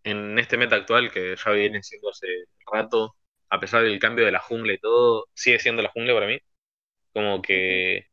en 0.04 0.38
este 0.38 0.56
meta 0.56 0.76
actual, 0.76 1.12
que 1.12 1.36
ya 1.36 1.50
viene 1.50 1.82
siendo 1.82 2.08
hace 2.08 2.28
rato, 2.72 3.14
a 3.50 3.60
pesar 3.60 3.82
del 3.82 3.98
cambio 3.98 4.24
de 4.24 4.32
la 4.32 4.40
jungla 4.40 4.72
y 4.72 4.78
todo, 4.78 5.26
sigue 5.34 5.58
siendo 5.58 5.82
la 5.82 5.90
jungla 5.90 6.14
para 6.14 6.28
mí. 6.28 6.38
Como 7.12 7.42
que 7.42 8.06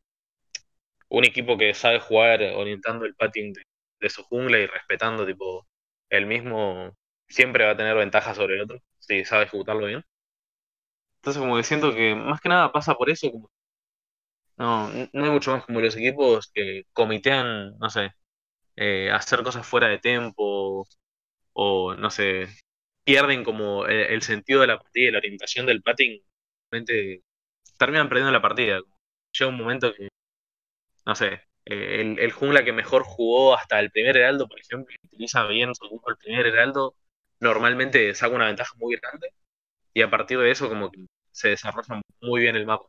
un 1.18 1.24
equipo 1.24 1.56
que 1.58 1.74
sabe 1.74 2.00
jugar 2.00 2.42
orientando 2.42 3.04
el 3.06 3.14
patín 3.14 3.52
de, 3.52 4.10
su 4.10 4.22
jungla 4.24 4.58
y 4.58 4.66
respetando 4.66 5.26
tipo 5.26 5.66
el 6.10 6.26
mismo, 6.26 6.94
siempre 7.28 7.64
va 7.64 7.72
a 7.72 7.76
tener 7.76 7.96
ventaja 7.96 8.34
sobre 8.34 8.56
el 8.56 8.62
otro, 8.62 8.78
si 8.98 9.24
sabe 9.24 9.44
ejecutarlo 9.44 9.86
bien. 9.86 10.04
Entonces 11.16 11.40
como 11.40 11.56
que 11.56 11.62
siento 11.64 11.92
que 11.94 12.14
más 12.14 12.40
que 12.40 12.48
nada 12.48 12.70
pasa 12.72 12.94
por 12.94 13.10
eso, 13.10 13.30
como 13.32 13.50
no, 14.56 14.88
no 15.12 15.24
hay 15.24 15.30
mucho 15.30 15.52
más 15.52 15.64
como 15.64 15.80
los 15.80 15.96
equipos 15.96 16.50
que 16.54 16.84
comitean, 16.92 17.76
no 17.78 17.90
sé, 17.90 18.12
eh, 18.76 19.10
hacer 19.12 19.42
cosas 19.42 19.66
fuera 19.66 19.88
de 19.88 19.98
tiempo 19.98 20.86
o, 21.54 21.94
no 21.96 22.10
sé, 22.10 22.48
pierden 23.04 23.44
como 23.44 23.86
el, 23.86 24.22
sentido 24.22 24.62
de 24.62 24.68
la 24.68 24.78
partida 24.78 25.08
y 25.08 25.12
la 25.12 25.18
orientación 25.18 25.66
del 25.66 25.82
patín, 25.82 26.22
realmente 26.70 27.22
terminan 27.78 28.08
perdiendo 28.08 28.32
la 28.32 28.42
partida. 28.42 28.80
Llega 29.32 29.50
un 29.50 29.58
momento 29.58 29.94
que, 29.94 30.08
no 31.06 31.14
sé, 31.14 31.42
eh, 31.66 32.00
el, 32.00 32.18
el, 32.18 32.32
jungla 32.32 32.64
que 32.64 32.72
mejor 32.72 33.02
jugó 33.04 33.54
hasta 33.56 33.80
el 33.80 33.90
primer 33.90 34.16
heraldo, 34.16 34.48
por 34.48 34.60
ejemplo, 34.60 34.94
utiliza 35.04 35.46
bien 35.46 35.74
su 35.74 35.84
el 36.06 36.16
primer 36.16 36.46
heraldo, 36.46 36.96
normalmente 37.40 38.14
saca 38.14 38.34
una 38.34 38.46
ventaja 38.46 38.74
muy 38.78 38.96
grande 38.96 39.30
y 39.94 40.02
a 40.02 40.10
partir 40.10 40.38
de 40.38 40.50
eso 40.50 40.68
como 40.68 40.90
que 40.90 41.06
se 41.32 41.50
desarrolla 41.50 42.02
muy 42.20 42.40
bien 42.42 42.56
el 42.56 42.66
mapa. 42.66 42.86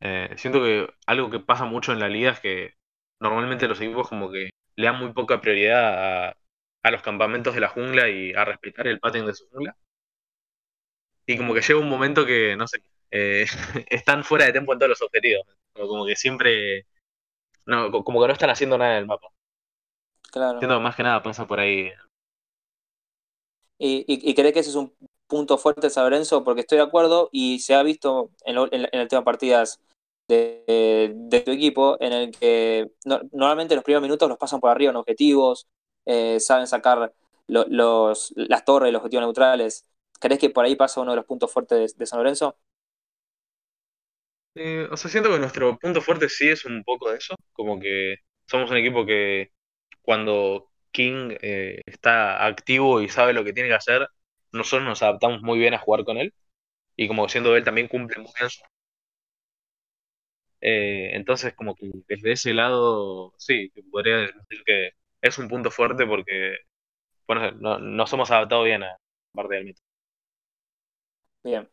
Eh, 0.00 0.30
siento 0.36 0.62
que 0.62 0.92
algo 1.06 1.30
que 1.30 1.40
pasa 1.40 1.64
mucho 1.64 1.92
en 1.92 2.00
la 2.00 2.08
liga 2.08 2.32
es 2.32 2.40
que 2.40 2.74
normalmente 3.20 3.68
los 3.68 3.80
equipos 3.80 4.08
como 4.08 4.30
que 4.30 4.50
le 4.76 4.86
dan 4.86 4.98
muy 4.98 5.12
poca 5.12 5.40
prioridad 5.40 6.28
a, 6.30 6.36
a 6.82 6.90
los 6.90 7.02
campamentos 7.02 7.54
de 7.54 7.60
la 7.60 7.68
jungla 7.68 8.08
y 8.10 8.32
a 8.34 8.44
respetar 8.44 8.86
el 8.88 9.00
pattern 9.00 9.26
de 9.26 9.34
su 9.34 9.48
jungla. 9.48 9.76
Y 11.26 11.36
como 11.36 11.54
que 11.54 11.60
llega 11.60 11.78
un 11.78 11.88
momento 11.88 12.26
que, 12.26 12.56
no 12.56 12.66
sé, 12.66 12.82
eh, 13.10 13.46
están 13.90 14.24
fuera 14.24 14.46
de 14.46 14.52
tiempo 14.52 14.72
en 14.72 14.78
todos 14.78 14.90
los 14.90 15.02
objetivos. 15.02 15.46
Como 15.72 16.06
que 16.06 16.16
siempre, 16.16 16.86
no, 17.66 17.90
como 18.04 18.20
que 18.20 18.26
no 18.26 18.32
están 18.32 18.50
haciendo 18.50 18.78
nada 18.78 18.92
en 18.92 18.98
el 18.98 19.06
mapa. 19.06 19.28
Claro. 20.30 20.58
Siento 20.58 20.80
más 20.80 20.96
que 20.96 21.02
nada 21.02 21.22
pasa 21.22 21.46
por 21.46 21.60
ahí. 21.60 21.90
¿Y, 23.78 24.04
y, 24.06 24.30
y 24.30 24.34
crees 24.34 24.52
que 24.52 24.60
ese 24.60 24.70
es 24.70 24.76
un 24.76 24.94
punto 25.26 25.58
fuerte 25.58 25.82
de 25.82 25.90
Sabrenzo? 25.90 26.44
Porque 26.44 26.62
estoy 26.62 26.78
de 26.78 26.84
acuerdo 26.84 27.28
y 27.32 27.58
se 27.58 27.74
ha 27.74 27.82
visto 27.82 28.30
en, 28.44 28.56
en, 28.58 28.88
en 28.92 29.00
el 29.00 29.08
tema 29.08 29.24
partidas 29.24 29.80
de, 30.28 31.42
tu 31.44 31.50
equipo 31.50 31.96
en 32.00 32.12
el 32.12 32.30
que 32.30 32.90
normalmente 33.04 33.74
los 33.74 33.84
primeros 33.84 34.02
minutos 34.02 34.28
los 34.28 34.38
pasan 34.38 34.60
por 34.60 34.70
arriba 34.70 34.90
en 34.90 34.96
objetivos, 34.96 35.66
eh, 36.06 36.40
saben 36.40 36.66
sacar 36.66 37.12
los, 37.46 38.32
las 38.36 38.64
torres 38.64 38.88
y 38.88 38.92
los 38.92 39.00
objetivos 39.00 39.24
neutrales. 39.24 39.84
¿Crees 40.18 40.38
que 40.40 40.50
por 40.50 40.64
ahí 40.64 40.76
pasa 40.76 41.00
uno 41.00 41.12
de 41.12 41.16
los 41.16 41.26
puntos 41.26 41.50
fuertes 41.52 41.96
de, 41.96 42.06
San 42.06 42.18
Lorenzo? 42.18 42.56
Eh, 44.54 44.86
o 44.90 44.96
sea, 44.96 45.10
siento 45.10 45.30
que 45.30 45.38
nuestro 45.38 45.78
punto 45.78 46.02
fuerte 46.02 46.28
sí 46.28 46.48
es 46.48 46.64
un 46.66 46.84
poco 46.84 47.10
de 47.10 47.16
eso, 47.18 47.34
como 47.52 47.80
que 47.80 48.16
somos 48.46 48.70
un 48.70 48.76
equipo 48.76 49.06
que 49.06 49.50
cuando 50.02 50.70
King 50.90 51.36
eh, 51.40 51.80
está 51.86 52.44
activo 52.46 53.00
y 53.02 53.08
sabe 53.08 53.32
lo 53.32 53.44
que 53.44 53.52
tiene 53.54 53.68
que 53.70 53.74
hacer, 53.76 54.06
nosotros 54.52 54.86
nos 54.88 55.02
adaptamos 55.02 55.42
muy 55.42 55.58
bien 55.58 55.72
a 55.74 55.78
jugar 55.78 56.04
con 56.04 56.18
él 56.18 56.34
y 56.96 57.08
como 57.08 57.28
siendo 57.28 57.56
él 57.56 57.64
también 57.64 57.88
cumple 57.88 58.18
muy 58.18 58.32
bien 58.38 58.50
su 58.50 58.62
eh, 60.60 61.10
entonces, 61.16 61.54
como 61.54 61.74
que 61.74 61.90
desde 62.08 62.32
ese 62.32 62.54
lado, 62.54 63.32
sí, 63.38 63.72
podría 63.90 64.18
decir 64.18 64.62
que 64.64 64.90
es 65.20 65.38
un 65.38 65.48
punto 65.48 65.70
fuerte 65.70 66.06
porque 66.06 66.56
bueno, 67.26 67.52
no, 67.52 67.78
nos 67.80 68.12
hemos 68.14 68.30
adaptado 68.30 68.64
bien 68.64 68.82
a 68.84 68.96
parte 69.34 69.56
del 69.56 69.64
mito. 69.66 69.82
Bien. 71.44 71.68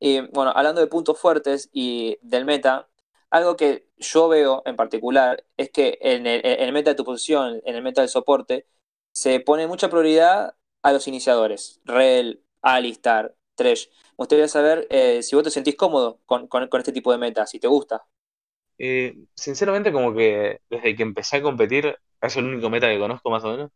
Y 0.00 0.20
bueno, 0.28 0.52
hablando 0.54 0.80
de 0.80 0.86
puntos 0.86 1.18
fuertes 1.18 1.68
y 1.72 2.18
del 2.22 2.44
meta, 2.44 2.88
algo 3.30 3.56
que 3.56 3.86
yo 3.98 4.28
veo 4.28 4.62
en 4.64 4.76
particular 4.76 5.44
es 5.56 5.70
que 5.70 5.98
en 6.00 6.26
el, 6.26 6.72
meta 6.72 6.90
de 6.90 6.96
tu 6.96 7.04
posición, 7.04 7.60
en 7.64 7.74
el 7.74 7.82
meta 7.82 8.00
del 8.00 8.08
soporte, 8.08 8.66
se 9.12 9.40
pone 9.40 9.66
mucha 9.66 9.90
prioridad 9.90 10.54
a 10.82 10.92
los 10.92 11.08
iniciadores. 11.08 11.80
Rel, 11.84 12.42
Alistar, 12.62 13.34
Tresh. 13.54 13.88
Me 13.90 14.14
gustaría 14.18 14.48
saber 14.48 14.86
eh, 14.90 15.22
si 15.22 15.34
vos 15.34 15.44
te 15.44 15.50
sentís 15.50 15.76
cómodo 15.76 16.20
con, 16.26 16.46
con, 16.48 16.68
con, 16.68 16.80
este 16.80 16.92
tipo 16.92 17.12
de 17.12 17.18
meta, 17.18 17.46
si 17.46 17.58
te 17.58 17.68
gusta. 17.68 18.04
Eh, 18.78 19.16
sinceramente, 19.34 19.92
como 19.92 20.14
que 20.14 20.60
desde 20.70 20.94
que 20.96 21.02
empecé 21.02 21.38
a 21.38 21.42
competir, 21.42 21.96
es 22.20 22.36
el 22.36 22.44
único 22.44 22.70
meta 22.70 22.88
que 22.88 22.98
conozco 22.98 23.30
más 23.30 23.44
o 23.44 23.50
menos. 23.50 23.70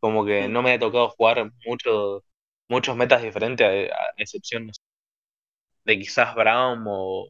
Como 0.00 0.24
que 0.26 0.48
no 0.48 0.62
me 0.62 0.74
ha 0.74 0.78
tocado 0.78 1.08
jugar 1.10 1.50
muchos 1.66 2.22
muchos 2.68 2.96
metas 2.96 3.22
diferentes, 3.22 3.66
a, 3.90 3.96
excepción 4.16 4.70
de 5.84 5.98
quizás 5.98 6.34
Braum 6.34 6.84
o, 6.88 7.28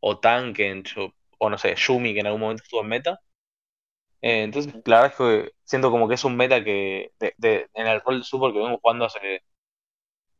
o 0.00 0.18
Tanken, 0.20 0.84
o 1.38 1.50
no 1.50 1.58
sé, 1.58 1.74
Yumi, 1.76 2.14
que 2.14 2.20
en 2.20 2.26
algún 2.26 2.42
momento 2.42 2.62
estuvo 2.64 2.82
en 2.82 2.88
meta. 2.88 3.20
Eh, 4.22 4.42
entonces, 4.42 4.72
la 4.86 5.02
verdad 5.02 5.12
es 5.12 5.16
que 5.46 5.52
siento 5.64 5.90
como 5.90 6.08
que 6.08 6.14
es 6.14 6.24
un 6.24 6.36
meta 6.36 6.62
que 6.62 7.12
de, 7.18 7.34
de, 7.38 7.68
en 7.74 7.86
el 7.86 8.00
rol 8.02 8.22
super 8.24 8.52
que 8.52 8.58
vengo 8.58 8.78
jugando 8.78 9.06
hace 9.06 9.42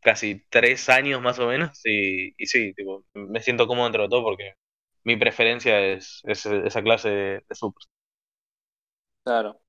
casi 0.00 0.44
tres 0.50 0.88
años 0.88 1.20
más 1.22 1.38
o 1.38 1.46
menos, 1.48 1.80
y, 1.84 2.34
y 2.42 2.46
sí, 2.46 2.72
tipo, 2.74 3.04
me 3.14 3.40
siento 3.40 3.66
cómodo 3.66 3.86
dentro 3.86 4.02
de 4.04 4.08
todo 4.08 4.22
porque 4.24 4.54
mi 5.04 5.16
preferencia 5.16 5.80
es, 5.80 6.22
esa 6.24 6.82
clase 6.82 7.10
de, 7.10 7.44
super. 7.52 7.84
Claro. 9.24 9.60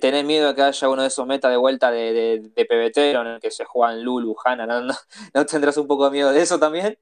¿Tenés 0.00 0.24
miedo 0.24 0.48
a 0.48 0.54
que 0.54 0.62
haya 0.62 0.88
uno 0.88 1.02
de 1.02 1.08
esos 1.08 1.26
metas 1.26 1.50
de 1.50 1.56
vuelta 1.56 1.90
de, 1.90 2.12
de, 2.12 2.38
de 2.54 3.10
en 3.10 3.26
el 3.26 3.40
que 3.40 3.50
se 3.50 3.64
juegan 3.64 4.02
Lulu, 4.02 4.34
Hanna? 4.44 4.66
¿no? 4.66 4.94
¿No, 5.34 5.46
tendrás 5.46 5.76
un 5.76 5.86
poco 5.86 6.06
de 6.06 6.10
miedo 6.10 6.32
de 6.32 6.42
eso 6.42 6.58
también? 6.58 6.98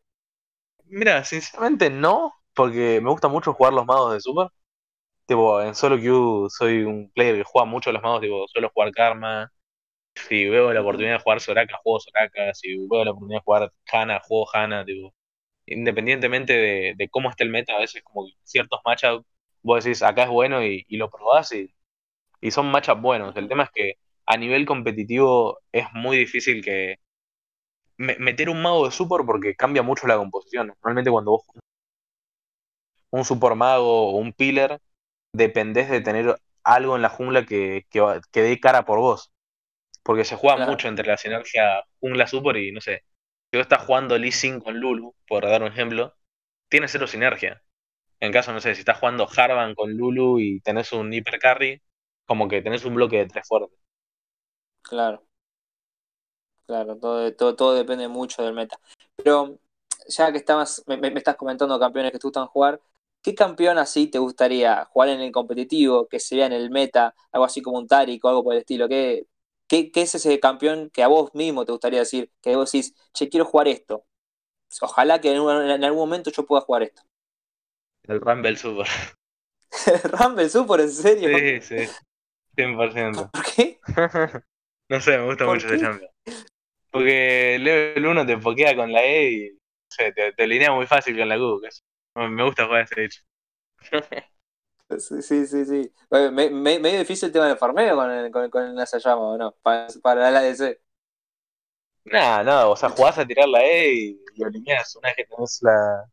Mira, 0.84 1.24
sinceramente 1.24 1.90
no, 1.90 2.34
porque 2.54 3.00
me 3.02 3.10
gusta 3.10 3.28
mucho 3.28 3.54
jugar 3.54 3.72
los 3.72 3.86
magos 3.86 4.12
de 4.12 4.20
Super. 4.20 4.48
Tipo, 5.26 5.60
en 5.62 5.74
solo 5.74 5.98
queue 5.98 6.48
soy 6.50 6.82
un 6.84 7.10
player 7.12 7.36
que 7.36 7.44
juega 7.44 7.66
mucho 7.66 7.90
los 7.92 8.02
magos, 8.02 8.20
tipo, 8.20 8.46
suelo 8.48 8.70
jugar 8.74 8.92
Karma. 8.92 9.52
Si 10.14 10.46
veo 10.48 10.72
la 10.72 10.80
oportunidad 10.82 11.14
de 11.16 11.22
jugar 11.22 11.40
Soraka, 11.40 11.78
juego 11.82 12.00
Soraka. 12.00 12.54
Si 12.54 12.76
veo 12.88 13.04
la 13.04 13.10
oportunidad 13.12 13.40
de 13.40 13.44
jugar 13.44 13.72
Hanna, 13.92 14.20
juego 14.20 14.46
Hanna, 14.52 14.84
tipo 14.84 15.14
independientemente 15.66 16.52
de, 16.96 17.08
cómo 17.10 17.30
esté 17.30 17.44
el 17.44 17.50
meta, 17.50 17.74
a 17.74 17.80
veces 17.80 18.02
como 18.02 18.26
ciertos 18.42 18.80
matchups, 18.84 19.26
vos 19.62 19.84
decís, 19.84 20.02
acá 20.02 20.24
es 20.24 20.28
bueno 20.30 20.64
y, 20.64 20.84
lo 20.90 21.10
probás 21.10 21.52
y, 21.52 21.74
y, 22.40 22.50
son 22.50 22.70
matchups 22.70 23.00
buenos. 23.00 23.36
El 23.36 23.48
tema 23.48 23.64
es 23.64 23.70
que 23.70 23.94
a 24.26 24.36
nivel 24.36 24.66
competitivo 24.66 25.60
es 25.72 25.86
muy 25.92 26.18
difícil 26.18 26.62
que 26.62 26.96
meter 27.96 28.50
un 28.50 28.60
mago 28.60 28.84
de 28.86 28.90
super 28.92 29.24
porque 29.24 29.54
cambia 29.54 29.82
mucho 29.82 30.06
la 30.06 30.16
composición. 30.16 30.68
Normalmente 30.68 31.10
cuando 31.10 31.32
vos 31.32 31.44
un 33.10 33.24
super 33.24 33.54
mago 33.54 34.10
o 34.10 34.16
un 34.18 34.32
pillar, 34.32 34.80
dependés 35.32 35.88
de 35.88 36.00
tener 36.00 36.36
algo 36.64 36.96
en 36.96 37.02
la 37.02 37.08
jungla 37.08 37.46
que, 37.46 37.86
que, 37.90 38.20
que 38.32 38.42
dé 38.42 38.60
cara 38.60 38.84
por 38.84 38.98
vos. 38.98 39.32
Porque 40.02 40.24
se 40.24 40.36
juega 40.36 40.56
Claro. 40.56 40.72
mucho 40.72 40.88
entre 40.88 41.06
la 41.06 41.16
sinergia 41.16 41.84
jungla-super 42.00 42.56
y 42.56 42.72
no 42.72 42.80
sé. 42.80 43.04
Si 43.50 43.56
vos 43.56 43.62
estás 43.62 43.84
jugando 43.84 44.18
Lee 44.18 44.32
Sin 44.32 44.60
con 44.60 44.78
Lulu, 44.78 45.14
por 45.26 45.44
dar 45.44 45.62
un 45.62 45.68
ejemplo, 45.68 46.14
tiene 46.68 46.88
cero 46.88 47.06
sinergia. 47.06 47.62
En 48.20 48.32
caso, 48.32 48.52
no 48.52 48.60
sé, 48.60 48.74
si 48.74 48.80
estás 48.80 48.98
jugando 48.98 49.28
Harvan 49.34 49.74
con 49.74 49.96
Lulu 49.96 50.40
y 50.40 50.60
tenés 50.60 50.92
un 50.92 51.12
hiper 51.12 51.38
carry, 51.38 51.82
como 52.26 52.48
que 52.48 52.62
tenés 52.62 52.84
un 52.84 52.94
bloque 52.94 53.18
de 53.18 53.26
tres 53.26 53.46
fuertes. 53.48 53.78
Claro. 54.82 55.26
Claro, 56.66 56.96
todo, 56.98 57.32
todo, 57.34 57.54
todo 57.56 57.74
depende 57.74 58.08
mucho 58.08 58.42
del 58.42 58.52
meta. 58.54 58.78
Pero 59.14 59.58
ya 60.08 60.32
que 60.32 60.38
estabas, 60.38 60.82
me, 60.86 60.96
estás 61.16 61.36
comentando 61.36 61.78
campeones 61.78 62.10
que 62.12 62.18
te 62.18 62.26
gustan 62.26 62.46
jugar, 62.48 62.80
¿qué 63.22 63.34
campeón 63.36 63.78
así 63.78 64.08
te 64.08 64.18
gustaría 64.18 64.84
jugar 64.86 65.10
en 65.10 65.20
el 65.20 65.30
competitivo, 65.32 66.08
que 66.08 66.18
se 66.18 66.34
vea 66.36 66.46
en 66.46 66.52
el 66.52 66.70
meta, 66.70 67.14
algo 67.30 67.44
así 67.44 67.62
como 67.62 67.78
un 67.78 67.86
Tarik 67.86 68.24
o 68.24 68.28
algo 68.28 68.42
por 68.44 68.54
el 68.54 68.60
estilo? 68.60 68.88
¿Qué, 68.88 69.26
qué, 69.68 69.92
qué 69.92 70.02
es 70.02 70.14
ese 70.16 70.40
campeón 70.40 70.90
que 70.90 71.02
a 71.04 71.08
vos 71.08 71.32
mismo 71.34 71.64
te 71.64 71.70
gustaría 71.72 72.00
decir, 72.00 72.32
que 72.42 72.56
vos 72.56 72.70
decís, 72.72 72.94
che, 73.12 73.28
quiero 73.28 73.44
jugar 73.46 73.68
esto? 73.68 74.04
Ojalá 74.82 75.20
que 75.20 75.32
en, 75.32 75.40
un- 75.40 75.70
en 75.70 75.84
algún 75.84 76.00
momento 76.00 76.30
yo 76.30 76.46
pueda 76.46 76.62
jugar 76.62 76.84
esto. 76.84 77.02
El 78.08 78.20
Rumble 78.20 78.56
Super. 78.56 78.88
Rumble 80.12 80.48
Super, 80.48 80.80
¿en 80.80 80.90
serio? 80.92 81.30
Sí, 81.32 81.60
sí. 81.60 81.96
100%. 82.56 83.32
¿Por 83.32 83.44
qué? 83.44 83.80
No 84.88 85.00
sé, 85.00 85.18
me 85.18 85.26
gusta 85.26 85.46
¿Por 85.46 85.48
mucho 85.48 85.66
ese 85.68 85.78
qué? 85.78 85.78
champion. 85.78 86.10
Porque 86.90 87.58
level 87.60 88.06
1 88.06 88.26
te 88.26 88.38
pokea 88.38 88.76
con 88.76 88.92
la 88.92 89.04
E 89.04 89.30
y 89.32 89.50
no 89.52 89.58
sé, 89.90 90.12
te, 90.12 90.32
te 90.34 90.46
linea 90.48 90.72
muy 90.72 90.86
fácil 90.86 91.18
con 91.18 91.28
la 91.28 91.38
Q. 91.38 91.60
Me 92.30 92.44
gusta 92.44 92.66
jugar 92.66 92.82
a 92.82 92.84
ese 92.84 93.00
bicho. 93.00 93.22
Sí, 94.98 95.20
sí, 95.22 95.46
sí. 95.46 95.64
sí. 95.64 95.92
Me- 96.10 96.30
me- 96.50 96.78
medio 96.78 96.98
difícil 97.00 97.26
el 97.26 97.32
tema 97.32 97.48
del 97.48 97.56
farmeo 97.58 97.96
con 97.96 98.10
el, 98.10 98.30
con, 98.30 98.48
con 98.50 98.62
el 98.64 98.74
Nasayama, 98.74 99.20
¿o 99.20 99.36
no? 99.36 99.52
Para, 99.62 99.88
para 100.02 100.30
la 100.30 100.38
ADC. 100.40 100.80
Nada, 102.04 102.42
nada, 102.44 102.68
o 102.68 102.76
sea, 102.76 102.88
jugás 102.90 103.18
a 103.18 103.26
tirar 103.26 103.48
la 103.48 103.62
E 103.64 103.94
y 103.94 104.20
lo 104.36 104.48
lineás. 104.48 104.96
Una 104.96 105.08
vez 105.08 105.16
que 105.16 105.24
tenés 105.26 105.58
la. 105.62 106.06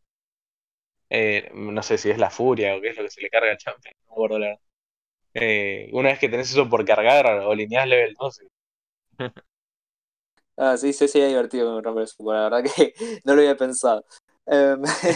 eh, 1.10 1.50
no 1.54 1.82
sé 1.84 1.98
si 1.98 2.10
es 2.10 2.18
la 2.18 2.30
furia 2.30 2.76
o 2.76 2.82
qué 2.82 2.90
es 2.90 2.98
lo 2.98 3.04
que 3.04 3.10
se 3.10 3.22
le 3.22 3.30
carga 3.30 3.52
al 3.52 3.58
champion. 3.58 3.94
No 4.02 4.08
me 4.10 4.14
acuerdo 4.14 4.40
la 4.40 4.48
verdad. 4.48 4.62
Eh, 5.34 5.90
una 5.94 6.10
vez 6.10 6.20
que 6.20 6.30
tenés 6.30 6.52
eso 6.52 6.70
por 6.70 6.86
cargar 6.86 7.25
o 7.28 7.56
lineás 7.56 7.88
level 7.88 8.13
12. 8.20 8.48
Ah, 10.58 10.78
sí, 10.78 10.94
sí, 10.94 11.08
sería 11.08 11.28
divertido 11.28 11.74
con 11.74 11.84
Rumble 11.84 12.08
Super, 12.08 12.36
la 12.36 12.44
verdad 12.50 12.63
que 12.75 12.94
no 13.25 13.34
lo 13.36 13.42
había 13.42 13.58
pensado. 13.58 14.06
Em, 14.46 14.82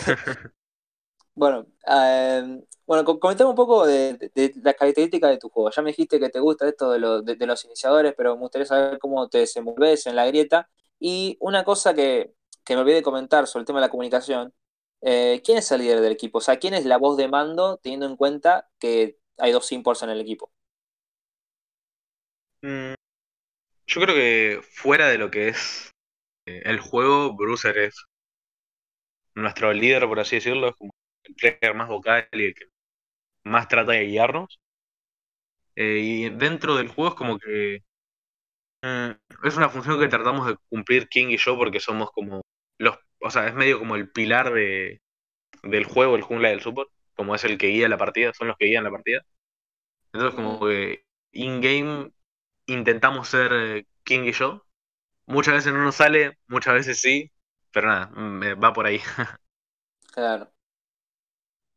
bueno, 1.35 1.67
em, 1.85 2.63
bueno, 2.85 3.03
co- 3.05 3.19
comentame 3.19 3.49
un 3.51 3.55
poco 3.55 3.85
de, 3.85 4.13
de, 4.17 4.29
de 4.49 4.53
las 4.63 4.75
características 4.75 5.29
de 5.31 5.37
tu 5.37 5.49
juego. 5.49 5.69
Ya 5.71 5.81
me 5.81 5.91
dijiste 5.91 6.19
que 6.19 6.29
te 6.29 6.39
gusta 6.39 6.67
esto 6.67 6.91
de, 6.91 6.99
lo- 6.99 7.21
de, 7.21 7.35
de 7.35 7.45
los 7.45 7.63
iniciadores, 7.65 8.13
pero 8.17 8.35
me 8.35 8.41
gustaría 8.41 8.65
saber 8.65 8.97
cómo 8.99 9.27
te 9.29 9.39
desenvolves 9.39 10.05
en 10.07 10.15
la 10.15 10.25
grieta. 10.27 10.69
Y 10.99 11.37
una 11.41 11.63
cosa 11.63 11.93
que, 11.93 12.33
que 12.63 12.73
me 12.75 12.81
olvidé 12.81 12.97
de 12.97 13.03
comentar 13.03 13.45
sobre 13.47 13.61
el 13.61 13.65
tema 13.67 13.79
de 13.79 13.85
la 13.87 13.89
comunicación, 13.91 14.53
eh, 15.01 15.41
¿quién 15.45 15.57
es 15.59 15.71
el 15.71 15.81
líder 15.81 16.01
del 16.01 16.13
equipo? 16.13 16.39
O 16.39 16.41
sea, 16.41 16.57
¿quién 16.57 16.73
es 16.73 16.85
la 16.85 16.97
voz 16.97 17.17
de 17.17 17.27
mando 17.27 17.77
teniendo 17.77 18.07
en 18.07 18.15
cuenta 18.15 18.67
que 18.79 19.19
hay 19.37 19.51
dos 19.51 19.71
imports 19.71 20.03
en 20.03 20.09
el 20.11 20.21
equipo? 20.21 20.51
Mm, 22.63 22.93
Yo 23.87 24.01
creo 24.01 24.15
que 24.15 24.61
fuera 24.63 25.07
de 25.09 25.17
lo 25.17 25.31
que 25.31 25.49
es 25.49 25.91
eh, 26.47 26.63
el 26.65 26.79
juego, 26.81 27.35
Bruiser 27.35 27.77
es 27.79 27.95
nuestro 29.35 29.71
líder, 29.73 30.05
por 30.07 30.19
así 30.19 30.35
decirlo, 30.37 30.69
es 30.69 30.75
como 30.75 30.91
el 31.23 31.35
player 31.35 31.73
más 31.75 31.87
vocal 31.87 32.27
y 32.33 32.45
el 32.47 32.53
que 32.55 32.65
más 33.45 33.67
trata 33.67 33.93
de 33.93 34.05
guiarnos. 34.07 34.59
Eh, 35.75 35.99
y 36.03 36.29
dentro 36.29 36.75
del 36.75 36.87
juego 36.89 37.09
es 37.11 37.15
como 37.15 37.37
que 37.39 37.83
mm, 38.83 39.11
es 39.47 39.57
una 39.57 39.69
función 39.69 39.99
que 39.99 40.07
tratamos 40.07 40.47
de 40.47 40.57
cumplir 40.69 41.07
King 41.09 41.27
y 41.29 41.37
yo 41.37 41.57
porque 41.57 41.79
somos 41.79 42.11
como 42.11 42.41
los, 42.79 42.97
o 43.21 43.29
sea, 43.31 43.47
es 43.47 43.53
medio 43.55 43.79
como 43.79 43.95
el 43.95 44.09
pilar 44.11 44.53
de, 44.53 45.01
del 45.63 45.85
juego, 45.85 46.15
el 46.15 46.23
jungla 46.23 46.49
del 46.51 46.61
support, 46.61 46.91
como 47.17 47.35
es 47.35 47.45
el 47.45 47.59
que 47.59 47.69
guía 47.69 47.89
la 47.89 47.99
partida, 47.99 48.33
son 48.35 48.49
los 48.49 48.57
que 48.57 48.67
guían 48.67 48.85
la 48.85 48.91
partida. 48.91 49.25
Entonces 50.13 50.35
como 50.35 50.59
que 50.61 51.05
in-game 51.33 52.11
intentamos 52.67 53.29
ser 53.29 53.51
eh, 53.53 53.87
King 54.03 54.25
y 54.25 54.33
yo. 54.33 54.65
Muchas 55.27 55.55
veces 55.55 55.73
no 55.73 55.83
nos 55.83 55.95
sale, 55.97 56.37
muchas 56.47 56.75
veces 56.75 57.01
sí, 57.01 57.31
pero 57.73 57.87
nada, 57.89 58.07
mm, 58.15 58.43
eh, 58.43 58.55
va 58.55 58.73
por 58.73 58.87
ahí. 58.87 59.01
Claro. 60.13 60.51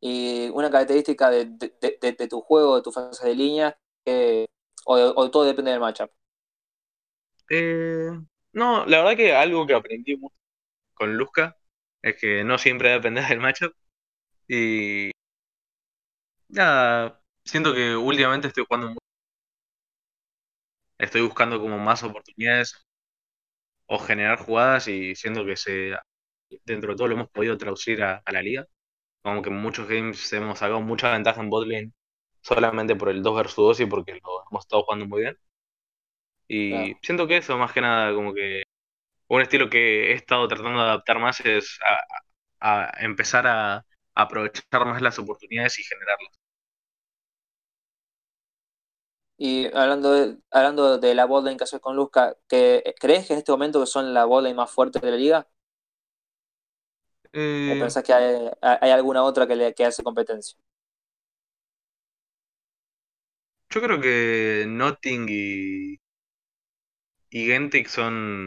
Y 0.01 0.49
una 0.51 0.71
característica 0.71 1.31
de, 1.31 1.47
de, 1.47 1.75
de- 1.81 1.99
de- 2.01 2.13
de 2.13 2.29
tu 2.29 2.41
juego, 2.43 2.77
de 2.77 2.83
tu 2.83 2.93
fase 2.93 3.27
de 3.29 3.35
línea, 3.35 3.79
o 4.87 5.31
todo 5.31 5.45
depende 5.45 5.71
del 5.71 5.81
matchup. 5.81 6.11
Eh, 7.51 8.11
no, 8.53 8.87
la 8.87 8.99
verdad 8.99 9.17
que 9.17 9.35
algo 9.35 9.67
que 9.67 9.75
aprendí 9.75 10.17
mucho 10.17 10.37
con 10.95 11.17
Luzca 11.17 11.57
es 12.03 12.17
que 12.21 12.45
no 12.45 12.59
siempre 12.59 12.91
depende 12.91 13.23
del 13.23 13.41
matchup. 13.41 13.75
Y 14.49 15.13
nada, 16.53 17.21
siento 17.45 17.75
que 17.75 17.97
últimamente 17.97 18.49
estoy 18.49 18.65
jugando 18.67 18.89
mucho. 18.89 19.01
Estoy 20.99 21.23
buscando 21.23 21.61
como 21.61 21.79
más 21.81 22.05
oportunidades 22.05 22.87
o 23.87 23.99
generar 23.99 24.39
jugadas 24.39 24.89
y 24.89 25.15
siento 25.15 25.45
que 25.45 25.57
se 25.57 25.95
dentro 26.67 26.93
de 26.93 26.97
todo 26.99 27.09
lo 27.09 27.15
hemos 27.17 27.31
podido 27.31 27.59
traducir 27.59 28.03
a, 28.05 28.23
a 28.25 28.33
la 28.33 28.43
liga. 28.43 28.67
Como 29.23 29.43
que 29.43 29.51
en 29.51 29.57
muchos 29.59 29.89
games 29.89 30.33
hemos 30.35 30.61
sacado 30.61 30.81
mucha 30.83 31.13
ventaja 31.13 31.41
en 31.43 31.51
botlane 31.51 31.93
solamente 32.43 32.97
por 32.97 33.11
el 33.11 33.23
2 33.25 33.37
versus 33.37 33.57
2 33.57 33.81
y 33.81 33.87
porque 33.87 34.15
lo 34.15 34.45
hemos 34.51 34.65
estado 34.65 34.85
jugando 34.85 35.07
muy 35.09 35.23
bien. 35.23 35.39
Y 36.49 36.95
Claro. 36.95 37.01
siento 37.03 37.27
que 37.29 37.37
eso, 37.39 37.57
más 37.59 37.73
que 37.73 37.81
nada, 37.81 38.15
como 38.15 38.35
que 38.35 38.63
un 39.29 39.43
estilo 39.43 39.71
que 39.71 40.13
he 40.13 40.15
estado 40.15 40.49
tratando 40.49 40.81
de 40.81 40.87
adaptar 40.91 41.21
más 41.21 41.41
es 41.43 41.79
a, 42.61 42.85
a 42.93 43.05
empezar 43.05 43.47
a 43.49 43.87
aprovechar 44.17 44.87
más 44.87 45.03
las 45.03 45.21
oportunidades 45.21 45.81
y 45.81 45.85
generarlas. 45.85 46.40
Y 49.41 49.67
hablando 49.77 50.13
de, 50.13 50.39
hablando 50.53 50.99
de 50.99 51.15
la 51.17 51.25
botlane 51.27 51.57
que 51.59 51.65
haces 51.65 51.81
con 51.81 51.97
Luzca, 51.97 52.37
¿que, 52.49 52.95
¿crees 53.01 53.27
que 53.27 53.33
en 53.35 53.41
este 53.41 53.53
momento 53.53 53.81
que 53.81 53.87
son 53.87 54.13
la 54.15 54.27
botlane 54.27 54.55
más 54.55 54.71
fuerte 54.71 55.01
de 55.01 55.11
la 55.13 55.19
liga? 55.19 55.49
¿O 57.71 57.73
Eh, 57.73 57.81
pensás 57.81 58.05
que 58.05 58.13
hay, 58.13 58.51
hay 58.63 58.91
alguna 58.91 59.23
otra 59.25 59.47
que 59.47 59.57
le 59.57 59.75
que 59.75 59.85
hace 59.87 60.03
competencia? 60.03 60.59
yo 63.71 63.81
creo 63.83 64.01
que 64.01 64.65
Notting 64.69 65.27
y, 65.29 65.97
y 67.31 67.47
Gentic 67.47 67.89
son 67.89 68.47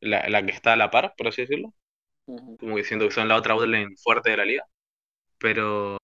la, 0.00 0.28
la 0.28 0.44
que 0.44 0.52
está 0.52 0.72
a 0.74 0.76
la 0.76 0.90
par, 0.90 1.14
por 1.16 1.28
así 1.28 1.42
decirlo. 1.42 1.74
Como 2.60 2.76
que 2.76 2.84
siento 2.84 3.06
que 3.08 3.14
son 3.14 3.28
la 3.28 3.36
otra 3.36 3.54
botlane 3.54 3.96
fuerte 4.02 4.30
de 4.30 4.36
la 4.38 4.46
liga. 4.46 4.64
Pero, 5.38 5.98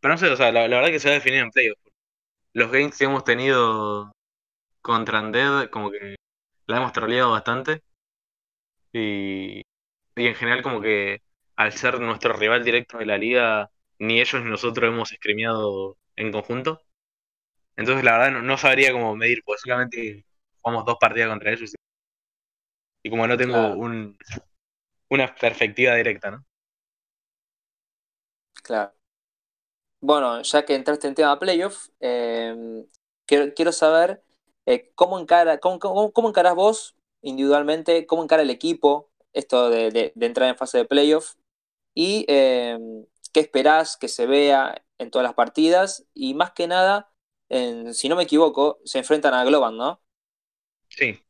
pero 0.00 0.14
no 0.14 0.18
sé, 0.18 0.28
o 0.30 0.36
sea, 0.36 0.52
la, 0.52 0.68
la 0.68 0.76
verdad 0.78 0.90
que 0.92 1.00
se 1.00 1.08
va 1.10 1.12
a 1.14 1.16
definir 1.18 1.40
en 1.40 1.50
playoffs. 1.52 1.82
Los 2.56 2.72
games 2.72 2.96
que 2.96 3.04
hemos 3.04 3.22
tenido 3.22 4.12
contra 4.80 5.20
Undead, 5.20 5.68
como 5.68 5.90
que 5.90 6.16
la 6.66 6.78
hemos 6.78 6.92
troleado 6.94 7.32
bastante. 7.32 7.82
Y, 8.94 9.60
y 10.16 10.26
en 10.26 10.34
general, 10.34 10.62
como 10.62 10.80
que 10.80 11.20
al 11.56 11.72
ser 11.74 12.00
nuestro 12.00 12.32
rival 12.32 12.64
directo 12.64 12.96
de 12.96 13.04
la 13.04 13.18
liga, 13.18 13.70
ni 13.98 14.20
ellos 14.22 14.42
ni 14.42 14.48
nosotros 14.50 14.88
hemos 14.90 15.10
screameado 15.10 15.98
en 16.16 16.32
conjunto. 16.32 16.80
Entonces, 17.76 18.04
la 18.04 18.12
verdad, 18.18 18.32
no, 18.32 18.42
no 18.42 18.56
sabría 18.56 18.92
cómo 18.92 19.14
medir, 19.16 19.42
porque 19.44 19.60
solamente 19.60 20.24
jugamos 20.62 20.86
dos 20.86 20.96
partidas 20.98 21.28
contra 21.28 21.52
ellos. 21.52 21.74
Y 23.02 23.10
como 23.10 23.26
no 23.26 23.36
tengo 23.36 23.52
Claro. 23.54 23.76
un, 23.76 24.18
una 25.10 25.34
perspectiva 25.34 25.94
directa, 25.96 26.30
¿no? 26.30 26.46
Claro. 28.62 28.92
Bueno, 30.06 30.42
ya 30.42 30.64
que 30.64 30.74
entraste 30.74 31.08
en 31.08 31.14
tema 31.14 31.38
playoff, 31.38 31.88
eh, 32.00 32.86
quiero, 33.26 33.52
quiero 33.54 33.72
saber 33.72 34.22
eh, 34.66 34.92
cómo 34.94 35.18
encara, 35.18 35.58
cómo, 35.58 35.78
cómo, 35.80 36.12
cómo 36.12 36.28
encarás 36.28 36.54
vos 36.54 36.96
individualmente, 37.22 38.06
cómo 38.06 38.22
encara 38.22 38.42
el 38.42 38.50
equipo 38.50 39.10
esto 39.32 39.68
de, 39.70 39.90
de- 39.90 40.12
de 40.14 40.26
entrar 40.26 40.48
en 40.48 40.56
fase 40.56 40.78
de 40.78 40.84
playoff 40.86 41.34
y 41.94 42.26
eh, 42.28 42.78
qué 43.32 43.40
esperás 43.40 43.96
que 43.98 44.08
se 44.08 44.26
vea 44.26 44.84
en 44.98 45.10
todas 45.10 45.24
las 45.24 45.34
partidas 45.34 46.06
y 46.14 46.34
más 46.34 46.52
que 46.52 46.68
nada, 46.68 47.12
en- 47.50 47.94
si 47.94 48.08
no 48.08 48.16
me 48.16 48.24
equivoco, 48.24 48.80
se 48.84 48.98
enfrentan 49.00 49.34
a 49.34 49.44
Globan, 49.44 49.76
¿no? 49.78 50.02
Sí. 50.88 51.22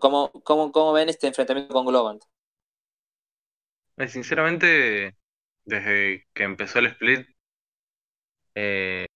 ¿Cómo, 0.00 0.30
cómo, 0.44 0.72
cómo 0.72 0.92
ven 0.94 1.08
este 1.10 1.26
enfrentamiento 1.26 1.74
con 1.74 1.84
Globan? 1.86 2.18
eh, 3.96 4.08
sinceramente, 4.08 5.16
desde 5.64 6.26
que 6.34 6.44
empezó 6.44 6.78
el 6.80 6.86
split, 6.86 7.28
eh, 8.54 9.06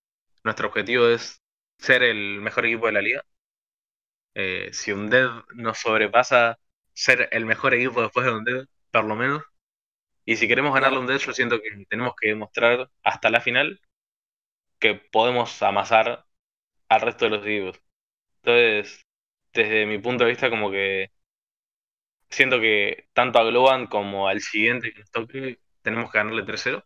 nuestro 0.44 0.68
objetivo 0.68 1.08
es 1.08 1.42
ser 1.78 2.02
el 2.02 2.40
mejor 2.42 2.66
equipo 2.66 2.86
de 2.86 2.92
la 2.92 3.02
liga. 3.02 3.24
Eh, 4.34 4.70
si 4.72 4.92
Undead 4.92 5.44
nos 5.54 5.78
sobrepasa, 5.78 6.58
ser 6.92 7.28
el 7.32 7.46
mejor 7.46 7.74
equipo 7.74 8.02
después 8.02 8.26
de 8.26 8.32
Undead, 8.32 8.66
por 8.90 9.04
lo 9.04 9.16
menos. 9.16 9.42
Y 10.26 10.36
si 10.36 10.48
queremos 10.48 10.74
ganarle 10.74 10.98
un 10.98 11.06
Dead, 11.06 11.18
yo 11.18 11.32
siento 11.32 11.60
que 11.60 11.70
tenemos 11.88 12.14
que 12.20 12.28
demostrar 12.28 12.90
hasta 13.02 13.30
la 13.30 13.40
final 13.40 13.80
que 14.78 14.94
podemos 14.94 15.62
amasar 15.62 16.26
al 16.88 17.00
resto 17.00 17.26
de 17.26 17.30
los 17.32 17.46
equipos. 17.46 17.80
Entonces, 18.42 19.06
desde 19.54 19.86
mi 19.86 19.98
punto 19.98 20.24
de 20.24 20.30
vista, 20.30 20.50
como 20.50 20.70
que 20.70 21.10
siento 22.30 22.60
que 22.60 23.08
tanto 23.14 23.38
a 23.38 23.44
Globan 23.44 23.86
como 23.86 24.28
al 24.28 24.40
siguiente 24.40 24.92
que 24.92 25.00
nos 25.00 25.10
toque, 25.10 25.58
tenemos 25.84 26.10
que 26.10 26.18
ganarle 26.18 26.42
3-0 26.44 26.84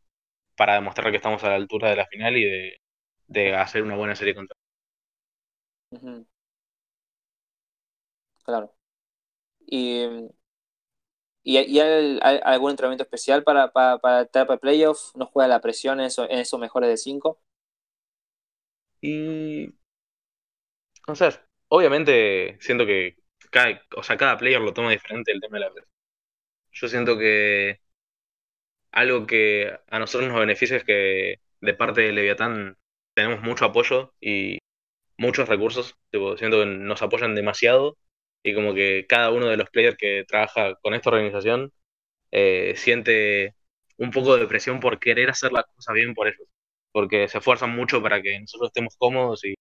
para 0.57 0.75
demostrar 0.75 1.11
que 1.11 1.17
estamos 1.17 1.43
a 1.45 1.51
la 1.51 1.55
altura 1.55 1.91
de 1.91 1.97
la 1.97 2.07
final 2.07 2.37
y 2.37 2.45
de, 3.29 3.55
hacer 3.55 3.83
una 3.83 3.97
buena 3.97 4.17
serie 4.17 4.35
contra. 4.35 4.57
Claro. 8.45 8.75
¿Y, 9.67 10.05
y, 11.43 11.57
hay, 11.59 12.19
algún 12.45 12.71
entrenamiento 12.71 13.05
especial 13.05 13.45
para, 13.45 13.71
para, 13.73 13.99
para 13.99 14.23
etapa 14.23 14.55
de 14.55 14.59
playoff? 14.59 15.15
¿No 15.15 15.27
juega 15.27 15.49
la 15.49 15.61
presión 15.61 16.01
en, 16.01 16.11
en 16.29 16.39
esos 16.39 16.61
mejores 16.61 16.91
de 16.91 16.97
5? 16.97 17.41
Y. 19.01 19.75
O 21.07 21.15
sea, 21.15 21.31
obviamente 21.69 22.59
siento 22.61 22.85
que 22.85 23.17
cada, 23.51 23.81
o 23.97 24.03
sea, 24.03 24.17
cada 24.17 24.37
player 24.37 24.61
lo 24.61 24.75
toma 24.75 24.91
diferente 24.91 25.33
el 25.33 25.41
tema 25.41 25.59
de 25.59 25.65
la 25.65 25.71
presión. 25.73 25.93
Yo 26.73 26.89
siento 26.89 27.19
que 27.19 27.81
algo 28.93 29.27
que 29.27 29.79
a 29.89 29.99
nosotros 29.99 30.31
nos 30.31 30.41
beneficia 30.41 30.77
es 30.79 30.85
que 30.85 31.41
de 31.61 31.75
parte 31.75 32.03
de 32.03 32.13
Leviatán 32.13 32.77
tenemos 33.15 33.43
mucho 33.43 33.65
apoyo 33.67 34.15
y 34.21 34.59
muchos 35.19 35.49
recursos. 35.49 35.97
siento 36.39 36.61
que 36.61 36.67
nos 36.67 37.03
apoyan 37.03 37.35
demasiado 37.35 37.99
y 38.43 38.55
como 38.55 38.75
que 38.75 39.07
cada 39.09 39.31
uno 39.31 39.47
de 39.47 39.57
los 39.57 39.71
players 39.71 39.97
que 39.97 40.25
trabaja 40.27 40.77
con 40.83 40.95
esta 40.95 41.11
organización 41.11 41.73
eh, 42.31 42.75
siente 42.77 43.55
un 43.99 44.11
poco 44.11 44.37
de 44.37 44.47
presión 44.47 44.81
por 44.81 44.99
querer 45.01 45.31
hacer 45.31 45.53
las 45.53 45.67
cosas 45.67 45.95
bien 45.95 46.15
por 46.15 46.29
ellos, 46.29 46.49
porque 46.93 47.29
se 47.29 47.39
esfuerzan 47.39 47.71
mucho 47.75 48.03
para 48.03 48.23
que 48.23 48.39
nosotros 48.41 48.71
estemos 48.71 48.97
cómodos 48.99 49.45
y, 49.45 49.55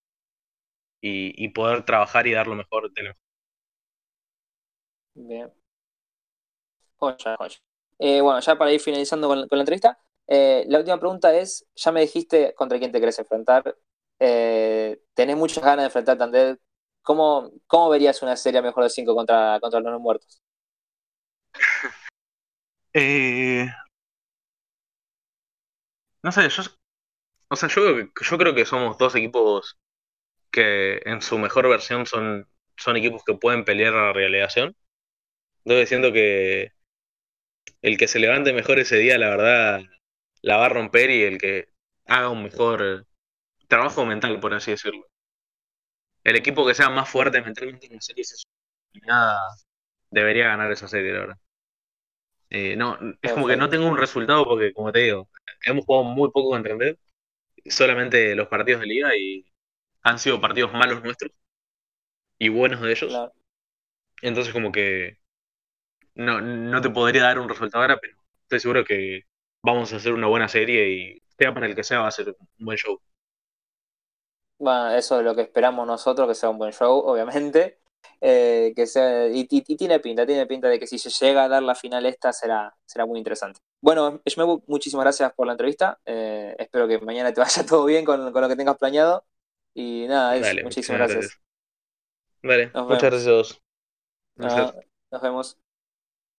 y, 1.01 1.49
poder 1.49 1.83
trabajar 1.85 2.27
y 2.27 2.33
dar 2.33 2.47
lo 2.47 2.55
mejor 2.55 2.91
de 2.93 3.03
lo 3.03 3.09
mejor. 3.09 3.21
Bien. 5.15 5.51
Eh, 7.99 8.21
bueno, 8.21 8.39
ya 8.39 8.57
para 8.57 8.71
ir 8.71 8.79
finalizando 8.79 9.27
con, 9.27 9.47
la 9.49 9.59
entrevista, 9.59 9.97
eh, 10.27 10.65
la 10.67 10.79
última 10.79 10.99
pregunta 10.99 11.35
es, 11.35 11.65
ya 11.75 11.91
me 11.91 12.01
dijiste 12.01 12.53
contra 12.55 12.77
quién 12.77 12.91
te 12.91 12.99
querés 12.99 13.17
enfrentar, 13.19 13.75
eh, 14.19 15.01
tenés 15.13 15.37
muchas 15.37 15.63
ganas 15.63 15.79
de 15.79 15.85
enfrentar 15.85 16.21
a 16.21 16.57
¿Cómo, 17.01 17.51
¿Cómo 17.67 17.89
verías 17.89 18.21
una 18.21 18.35
serie 18.35 18.61
mejor 18.61 18.83
de 18.83 18.89
5 18.89 19.15
contra, 19.15 19.59
contra 19.61 19.79
los 19.79 19.91
no 19.91 19.99
muertos? 19.99 20.41
no 26.23 26.31
sé, 26.31 26.49
yo, 26.49 26.63
o 27.49 27.55
sea, 27.55 27.69
yo, 27.69 27.81
yo 27.99 28.37
creo 28.37 28.53
que 28.53 28.65
somos 28.65 28.97
dos 28.97 29.15
equipos 29.15 29.79
que 30.51 31.01
en 31.05 31.21
su 31.21 31.37
mejor 31.37 31.69
versión 31.69 32.05
son, 32.05 32.47
son 32.75 32.97
equipos 32.97 33.23
que 33.23 33.35
pueden 33.35 33.63
pelear 33.65 33.93
a 33.93 34.07
la 34.07 34.13
realización. 34.13 34.75
Entonces 35.63 35.89
siento 35.89 36.11
que 36.11 36.73
el 37.81 37.97
que 37.97 38.07
se 38.07 38.19
levante 38.19 38.53
mejor 38.53 38.79
ese 38.79 38.97
día, 38.97 39.17
la 39.17 39.29
verdad, 39.29 39.81
la 40.41 40.57
va 40.57 40.65
a 40.67 40.69
romper 40.69 41.09
y 41.11 41.23
el 41.23 41.37
que 41.37 41.67
haga 42.05 42.29
un 42.29 42.43
mejor 42.43 43.05
trabajo 43.67 44.05
mental, 44.05 44.39
por 44.39 44.53
así 44.53 44.71
decirlo. 44.71 45.05
El 46.23 46.35
equipo 46.35 46.65
que 46.65 46.73
sea 46.73 46.89
más 46.89 47.09
fuerte 47.09 47.41
mentalmente 47.41 47.87
en 47.87 47.95
la 47.95 48.01
serie 48.01 48.23
debería 50.11 50.47
ganar 50.47 50.71
esa 50.71 50.87
serie, 50.87 51.13
la 51.13 51.19
verdad. 51.19 51.37
Eh, 52.49 52.75
no, 52.77 52.97
es 53.21 53.33
como 53.33 53.47
que 53.47 53.57
no 53.57 53.69
tengo 53.69 53.87
un 53.87 53.97
resultado 53.97 54.45
porque, 54.45 54.73
como 54.73 54.91
te 54.91 54.99
digo, 54.99 55.29
hemos 55.65 55.85
jugado 55.85 56.05
muy 56.05 56.31
poco 56.31 56.51
contra 56.51 56.75
Red, 56.75 56.97
solamente 57.65 58.35
los 58.35 58.47
partidos 58.47 58.81
de 58.81 58.87
liga 58.87 59.15
y 59.17 59.45
han 60.03 60.19
sido 60.19 60.39
partidos 60.39 60.71
malos 60.73 61.03
nuestros 61.03 61.31
y 62.39 62.49
buenos 62.49 62.81
de 62.81 62.91
ellos. 62.91 63.13
Entonces, 64.21 64.53
como 64.53 64.71
que 64.71 65.17
no, 66.17 66.41
no 66.41 66.81
te 66.81 66.89
podría 66.89 67.23
dar 67.23 67.39
un 67.39 67.47
resultado 67.47 67.83
ahora, 67.83 67.97
pero 67.99 68.17
estoy 68.43 68.59
seguro 68.59 68.83
que 68.83 69.23
vamos 69.63 69.93
a 69.93 69.97
hacer 69.97 70.13
una 70.13 70.27
buena 70.27 70.47
serie 70.47 70.89
y 70.89 71.21
sea 71.37 71.53
para 71.53 71.67
el 71.67 71.75
que 71.75 71.83
sea 71.83 71.99
va 71.99 72.07
a 72.07 72.11
ser 72.11 72.29
un 72.29 72.65
buen 72.65 72.77
show. 72.77 72.99
Bueno, 74.59 74.91
eso 74.91 75.19
es 75.19 75.25
lo 75.25 75.35
que 75.35 75.43
esperamos 75.43 75.85
nosotros, 75.85 76.27
que 76.27 76.35
sea 76.35 76.49
un 76.49 76.57
buen 76.57 76.73
show, 76.73 76.97
obviamente. 76.99 77.79
Eh, 78.19 78.73
que 78.75 78.87
sea, 78.87 79.27
y, 79.27 79.45
tiene 79.45 79.99
pinta, 79.99 80.25
tiene 80.25 80.47
pinta 80.47 80.67
de 80.67 80.79
que 80.79 80.87
si 80.87 80.97
se 80.97 81.09
llega 81.09 81.43
a 81.43 81.47
dar 81.47 81.61
la 81.61 81.75
final 81.75 82.05
esta 82.05 82.33
será, 82.33 82.75
será 82.85 83.05
muy 83.05 83.19
interesante. 83.19 83.59
Bueno, 83.79 84.21
Shmebu, 84.25 84.63
muchísimas 84.67 85.03
gracias 85.03 85.33
por 85.33 85.45
la 85.45 85.53
entrevista. 85.53 85.99
Eh, 86.05 86.55
espero 86.57 86.87
que 86.87 86.99
mañana 86.99 87.31
te 87.31 87.41
vaya 87.41 87.65
todo 87.65 87.85
bien 87.85 88.05
con, 88.05 88.33
lo 88.33 88.49
que 88.49 88.55
tengas 88.55 88.77
planeado. 88.77 89.25
Y 89.75 90.07
nada, 90.07 90.35
muchísimas 90.63 90.99
gracias. 90.99 91.39
Vale, 92.41 92.71
muchas 92.73 93.11
gracias. 93.11 93.61
nos 95.11 95.21
vemos. 95.21 95.66